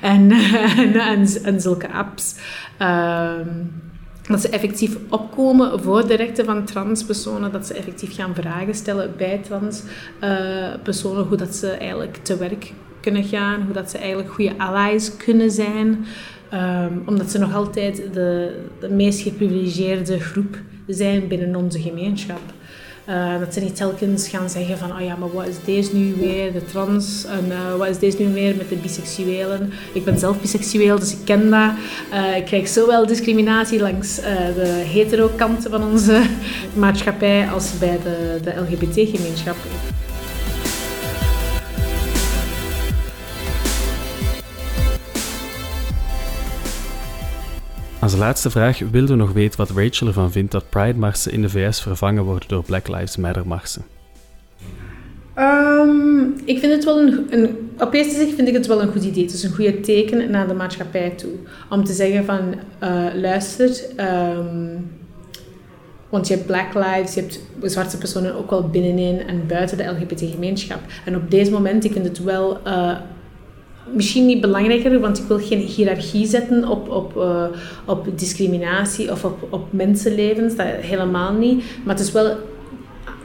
en, 0.00 0.30
en, 0.96 1.34
en, 1.44 1.60
zulke 1.60 1.92
apps. 1.92 2.34
Um, 2.78 3.72
dat 4.28 4.40
ze 4.40 4.48
effectief 4.48 4.96
opkomen 5.08 5.82
voor 5.82 6.06
de 6.06 6.14
rechten 6.14 6.44
van 6.44 6.64
transpersonen, 6.64 7.52
dat 7.52 7.66
ze 7.66 7.74
effectief 7.74 8.14
gaan 8.14 8.34
vragen 8.34 8.74
stellen 8.74 9.14
bij 9.16 9.40
transpersonen, 9.42 11.22
uh, 11.22 11.28
hoe 11.28 11.36
dat 11.36 11.54
ze 11.54 11.70
eigenlijk 11.70 12.16
te 12.16 12.36
werk 12.36 12.72
kunnen 13.00 13.24
gaan, 13.24 13.62
hoe 13.62 13.72
dat 13.72 13.90
ze 13.90 13.98
eigenlijk 13.98 14.32
goede 14.32 14.58
allies 14.58 15.16
kunnen 15.16 15.50
zijn. 15.50 16.06
Um, 16.54 17.02
omdat 17.06 17.30
ze 17.30 17.38
nog 17.38 17.54
altijd 17.54 18.02
de, 18.12 18.58
de 18.80 18.88
meest 18.88 19.20
geprivilegeerde 19.20 20.20
groep 20.20 20.58
zijn 20.86 21.28
binnen 21.28 21.56
onze 21.56 21.80
gemeenschap. 21.80 22.40
Uh, 23.08 23.38
dat 23.38 23.54
ze 23.54 23.60
niet 23.60 23.76
telkens 23.76 24.28
gaan 24.28 24.50
zeggen 24.50 24.78
van, 24.78 24.92
oh 24.92 25.00
ja, 25.00 25.16
maar 25.16 25.32
wat 25.32 25.46
is 25.46 25.64
deze 25.64 25.96
nu 25.96 26.14
weer, 26.14 26.52
de 26.52 26.64
trans, 26.64 27.24
en 27.24 27.46
uh, 27.48 27.76
wat 27.76 27.88
is 27.88 27.98
deze 27.98 28.22
nu 28.22 28.32
weer 28.32 28.56
met 28.56 28.68
de 28.68 28.76
biseksuelen. 28.76 29.72
Ik 29.92 30.04
ben 30.04 30.18
zelf 30.18 30.40
biseksueel, 30.40 30.98
dus 30.98 31.12
ik 31.12 31.24
ken 31.24 31.50
dat. 31.50 31.70
Uh, 32.12 32.36
ik 32.36 32.44
krijg 32.44 32.68
zowel 32.68 33.06
discriminatie 33.06 33.80
langs 33.80 34.16
de 34.54 34.82
hetero-kant 34.86 35.66
van 35.70 35.84
onze 35.84 36.22
maatschappij 36.74 37.48
als 37.48 37.78
bij 37.78 37.98
de, 38.02 38.40
de 38.42 38.60
LGBT-gemeenschap. 38.60 39.56
Als 48.02 48.16
laatste 48.16 48.50
vraag 48.50 48.78
wilden 48.78 49.16
we 49.16 49.22
nog 49.22 49.32
weten 49.32 49.58
wat 49.58 49.70
Rachel 49.70 50.06
ervan 50.06 50.32
vindt 50.32 50.52
dat 50.52 50.68
Pride-marsen 50.68 51.32
in 51.32 51.42
de 51.42 51.48
VS 51.48 51.80
vervangen 51.80 52.24
worden 52.24 52.48
door 52.48 52.64
Black 52.64 52.88
Lives 52.88 53.16
Matter-marsen. 53.16 53.82
Um, 55.38 56.34
ik 56.44 56.58
vind 56.58 56.72
het 56.72 56.84
wel 56.84 57.00
een, 57.00 57.26
een, 57.30 57.70
op 57.78 57.92
eerste 57.92 58.14
zicht 58.14 58.34
vind 58.34 58.48
ik 58.48 58.54
het 58.54 58.66
wel 58.66 58.82
een 58.82 58.92
goed 58.92 59.04
idee. 59.04 59.22
Het 59.22 59.32
is 59.32 59.42
een 59.42 59.54
goede 59.54 59.80
teken 59.80 60.30
naar 60.30 60.48
de 60.48 60.54
maatschappij 60.54 61.10
toe. 61.10 61.30
Om 61.70 61.84
te 61.84 61.92
zeggen 61.92 62.24
van, 62.24 62.54
uh, 62.82 63.04
luister, 63.14 63.80
want 66.08 66.28
je 66.28 66.34
hebt 66.34 66.46
black 66.46 66.74
lives, 66.74 67.14
je 67.14 67.20
hebt 67.20 67.40
zwarte 67.62 67.98
personen 67.98 68.34
ook 68.34 68.50
wel 68.50 68.68
binnenin 68.68 69.26
en 69.26 69.46
buiten 69.46 69.76
de 69.76 69.84
LGBT-gemeenschap. 69.84 70.80
En 71.04 71.16
op 71.16 71.30
deze 71.30 71.50
moment, 71.50 71.84
ik 71.84 71.92
vind 71.92 72.04
het 72.04 72.22
wel 72.22 72.60
uh, 72.66 72.96
misschien 73.90 74.26
niet 74.26 74.40
belangrijker, 74.40 75.00
want 75.00 75.18
ik 75.18 75.24
wil 75.24 75.38
geen 75.38 75.58
hiërarchie 75.58 76.26
zetten 76.26 76.68
op, 76.68 76.88
op, 76.90 77.16
uh, 77.16 77.44
op 77.84 78.18
discriminatie 78.18 79.10
of 79.10 79.24
op, 79.24 79.46
op 79.50 79.72
mensenlevens, 79.72 80.56
dat 80.56 80.66
helemaal 80.66 81.32
niet. 81.32 81.64
Maar 81.84 81.94
het 81.94 82.04
is 82.04 82.12
wel 82.12 82.36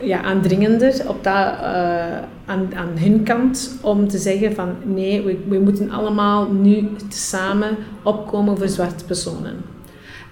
ja, 0.02 0.22
aandringender 0.22 1.02
op 1.08 1.24
dat, 1.24 1.36
uh, 1.62 2.18
aan, 2.46 2.76
aan 2.76 2.98
hun 2.98 3.24
kant 3.24 3.78
om 3.82 4.08
te 4.08 4.18
zeggen 4.18 4.54
van 4.54 4.70
nee, 4.84 5.22
we, 5.22 5.38
we 5.48 5.60
moeten 5.60 5.92
allemaal 5.92 6.52
nu 6.52 6.90
samen 7.10 7.78
opkomen 8.04 8.58
voor 8.58 8.68
zwarte 8.68 9.06
personen. 9.06 9.77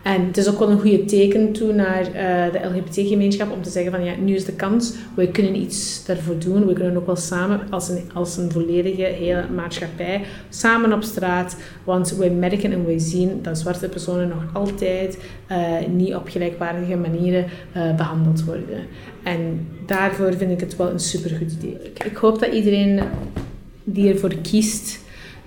En 0.06 0.26
het 0.26 0.38
is 0.38 0.50
ook 0.50 0.60
wel 0.60 0.70
een 0.70 0.80
goede 0.80 1.06
teken 1.06 1.52
toe 1.52 1.74
naar 1.74 2.02
uh, 2.02 2.52
de 2.52 2.68
LGBT-gemeenschap 2.68 3.52
om 3.52 3.62
te 3.62 3.70
zeggen 3.70 3.92
van 3.92 4.04
ja, 4.04 4.16
nu 4.16 4.36
is 4.36 4.46
de 4.46 4.54
kans, 4.54 4.94
we 5.16 5.32
kunnen 5.32 5.56
iets 5.56 6.06
daarvoor 6.06 6.40
doen. 6.40 6.66
We 6.66 6.74
kunnen 6.74 6.98
ook 6.98 7.06
wel 7.06 7.16
samen 7.16 7.62
als 7.70 7.90
een, 7.90 8.02
als 8.14 8.38
een 8.38 8.52
volledige 8.52 9.02
hele 9.02 9.46
maatschappij 9.56 10.22
samen 10.50 10.94
op 10.94 11.04
straat. 11.04 11.58
Want 11.84 12.16
we 12.16 12.30
merken 12.30 12.72
en 12.72 12.86
we 12.86 13.00
zien 13.00 13.40
dat 13.42 13.58
zwarte 13.58 13.90
personen 13.90 14.28
nog 14.28 14.44
altijd 14.54 15.18
uh, 15.52 15.58
niet 15.90 16.16
op 16.16 16.28
gelijkwaardige 16.28 16.96
manieren 16.96 17.46
uh, 17.76 17.96
behandeld 17.96 18.44
worden. 18.44 18.86
En 19.24 19.68
daarvoor 19.86 20.34
vind 20.34 20.52
ik 20.52 20.60
het 20.60 20.76
wel 20.76 20.90
een 20.90 21.00
supergoed 21.00 21.52
idee. 21.52 21.78
Ik 22.06 22.16
hoop 22.16 22.40
dat 22.40 22.54
iedereen 22.54 23.00
die 23.84 24.14
ervoor 24.14 24.36
kiest, 24.42 25.00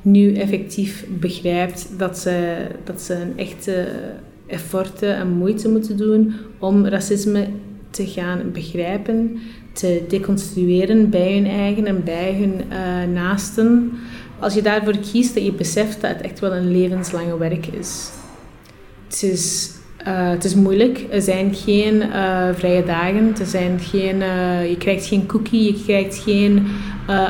nu 0.03 0.35
effectief 0.35 1.07
begrijpt 1.09 1.89
dat 1.97 2.19
ze, 2.19 2.67
dat 2.85 3.01
ze 3.01 3.15
een 3.15 3.39
echte 3.39 3.87
efforten 4.49 5.17
en 5.17 5.29
moeite 5.29 5.69
moeten 5.69 5.97
doen 5.97 6.35
om 6.59 6.87
racisme 6.87 7.49
te 7.91 8.07
gaan 8.07 8.41
begrijpen, 8.53 9.39
te 9.73 10.03
deconstrueren 10.09 11.11
bij 11.11 11.35
hun 11.35 11.47
eigen 11.47 11.87
en 11.87 12.05
bij 12.05 12.35
hun 12.35 12.55
uh, 12.73 13.15
naasten. 13.15 13.93
Als 14.39 14.55
je 14.55 14.63
daarvoor 14.63 14.97
kiest, 15.13 15.35
dat 15.35 15.45
je 15.45 15.53
beseft 15.53 16.01
dat 16.01 16.11
het 16.11 16.21
echt 16.21 16.41
wel 16.41 16.53
een 16.53 16.71
levenslange 16.71 17.39
werk 17.39 17.67
is. 17.67 18.11
Het 19.07 19.23
is, 19.23 19.71
uh, 20.07 20.31
het 20.31 20.45
is 20.45 20.55
moeilijk. 20.55 21.07
Er 21.11 21.23
zijn 21.23 21.55
geen 21.55 21.95
uh, 21.95 22.49
vrije 22.55 22.85
dagen. 22.85 23.35
Er 23.39 23.47
zijn 23.47 23.79
geen, 23.81 24.17
je 24.69 24.77
krijgt 24.79 25.07
geen 25.07 25.27
cookie, 25.27 25.65
je 25.65 25.83
krijgt 25.85 26.19
geen 26.19 26.67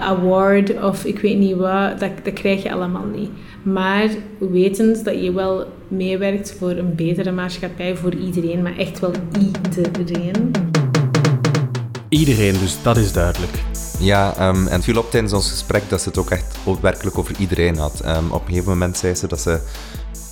award 0.01 0.83
of 0.83 1.05
ik 1.05 1.19
weet 1.19 1.39
niet 1.39 1.57
wat. 1.57 2.01
Dat, 2.01 2.11
dat 2.23 2.33
krijg 2.33 2.63
je 2.63 2.73
allemaal 2.73 3.07
niet. 3.17 3.31
Maar 3.63 4.09
wetend 4.39 5.05
dat 5.05 5.25
je 5.25 5.33
wel 5.33 5.67
meewerkt 5.89 6.55
voor 6.59 6.71
een 6.71 6.95
betere 6.95 7.33
maatschappij 7.33 7.97
voor 7.97 8.15
iedereen, 8.15 8.63
maar 8.63 8.77
echt 8.77 9.01
wel 9.01 9.13
iedereen. 9.39 10.51
Iedereen, 12.09 12.59
dus 12.59 12.83
dat 12.83 12.97
is 12.97 13.13
duidelijk. 13.13 13.63
Ja, 13.99 14.49
um, 14.49 14.67
en 14.67 14.73
het 14.73 14.85
viel 14.85 14.99
op 14.99 15.11
tijdens 15.11 15.33
ons 15.33 15.51
gesprek 15.51 15.83
dat 15.89 16.03
ze 16.03 16.09
het 16.09 16.19
ook 16.19 16.31
echt 16.31 16.57
werkelijk 16.81 17.19
over 17.19 17.35
iedereen 17.39 17.77
had. 17.77 18.03
Um, 18.05 18.31
op 18.31 18.41
een 18.41 18.49
gegeven 18.49 18.71
moment 18.71 18.97
zei 18.97 19.15
ze 19.15 19.27
dat 19.27 19.41
ze 19.41 19.61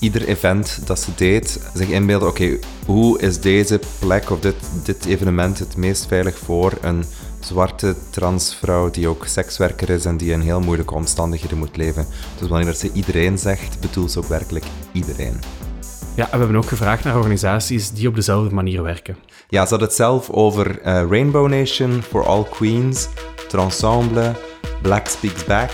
ieder 0.00 0.28
event 0.28 0.80
dat 0.84 1.00
ze 1.00 1.10
deed 1.16 1.60
zich 1.74 1.88
inbeelden, 1.88 2.28
oké, 2.28 2.58
hoe 2.86 3.20
is 3.20 3.40
deze 3.40 3.80
plek 3.98 4.30
of 4.30 4.40
dit, 4.40 4.54
dit 4.84 5.04
evenement 5.04 5.58
het 5.58 5.76
meest 5.76 6.06
veilig 6.06 6.38
voor 6.38 6.72
een 6.82 7.04
zwarte 7.40 7.94
transvrouw 8.10 8.90
die 8.90 9.08
ook 9.08 9.26
sekswerker 9.26 9.90
is 9.90 10.04
en 10.04 10.16
die 10.16 10.32
in 10.32 10.40
heel 10.40 10.60
moeilijke 10.60 10.94
omstandigheden 10.94 11.58
moet 11.58 11.76
leven. 11.76 12.06
Dus 12.38 12.48
wanneer 12.48 12.74
ze 12.74 12.90
iedereen 12.92 13.38
zegt, 13.38 13.80
bedoelt 13.80 14.10
ze 14.10 14.18
ook 14.18 14.28
werkelijk 14.28 14.64
iedereen. 14.92 15.40
Ja, 16.14 16.24
en 16.24 16.30
we 16.30 16.38
hebben 16.38 16.56
ook 16.56 16.68
gevraagd 16.68 17.04
naar 17.04 17.16
organisaties 17.16 17.90
die 17.90 18.08
op 18.08 18.14
dezelfde 18.14 18.54
manier 18.54 18.82
werken. 18.82 19.16
Ja, 19.48 19.66
ze 19.66 19.72
had 19.72 19.80
het 19.80 19.92
zelf 19.92 20.30
over 20.30 20.78
uh, 20.78 20.84
Rainbow 20.84 21.48
Nation, 21.48 22.02
For 22.02 22.26
All 22.26 22.44
Queens, 22.44 23.08
Transemble, 23.48 24.34
Black 24.82 25.06
Speaks 25.06 25.44
Back, 25.44 25.70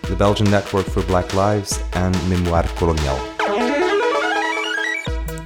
the 0.00 0.14
Belgian 0.16 0.50
Network 0.50 0.86
for 0.86 1.04
Black 1.04 1.32
Lives 1.32 1.78
en 1.90 2.12
Memoire 2.28 2.68
Colonial. 2.78 3.16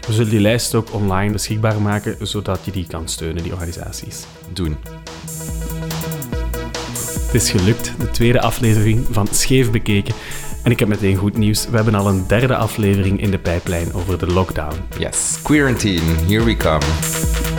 We 0.07 0.13
zullen 0.13 0.31
die 0.31 0.41
lijst 0.41 0.75
ook 0.75 0.93
online 0.93 1.33
beschikbaar 1.33 1.81
maken, 1.81 2.27
zodat 2.27 2.65
je 2.65 2.71
die 2.71 2.87
kan 2.87 3.09
steunen, 3.09 3.43
die 3.43 3.53
organisaties. 3.53 4.25
Doen. 4.53 4.77
Het 7.33 7.43
is 7.43 7.51
gelukt, 7.51 7.93
de 7.99 8.11
tweede 8.11 8.41
aflevering 8.41 9.07
van 9.11 9.27
Scheef 9.31 9.71
Bekeken. 9.71 10.15
En 10.63 10.71
ik 10.71 10.79
heb 10.79 10.89
meteen 10.89 11.17
goed 11.17 11.37
nieuws. 11.37 11.69
We 11.69 11.77
hebben 11.77 11.95
al 11.95 12.09
een 12.09 12.27
derde 12.27 12.57
aflevering 12.57 13.21
in 13.21 13.31
de 13.31 13.39
pijplijn 13.39 13.93
over 13.93 14.19
de 14.19 14.27
lockdown. 14.27 14.77
Yes, 14.99 15.39
quarantine, 15.43 16.15
here 16.29 16.45
we 16.45 16.57
come. 16.57 17.52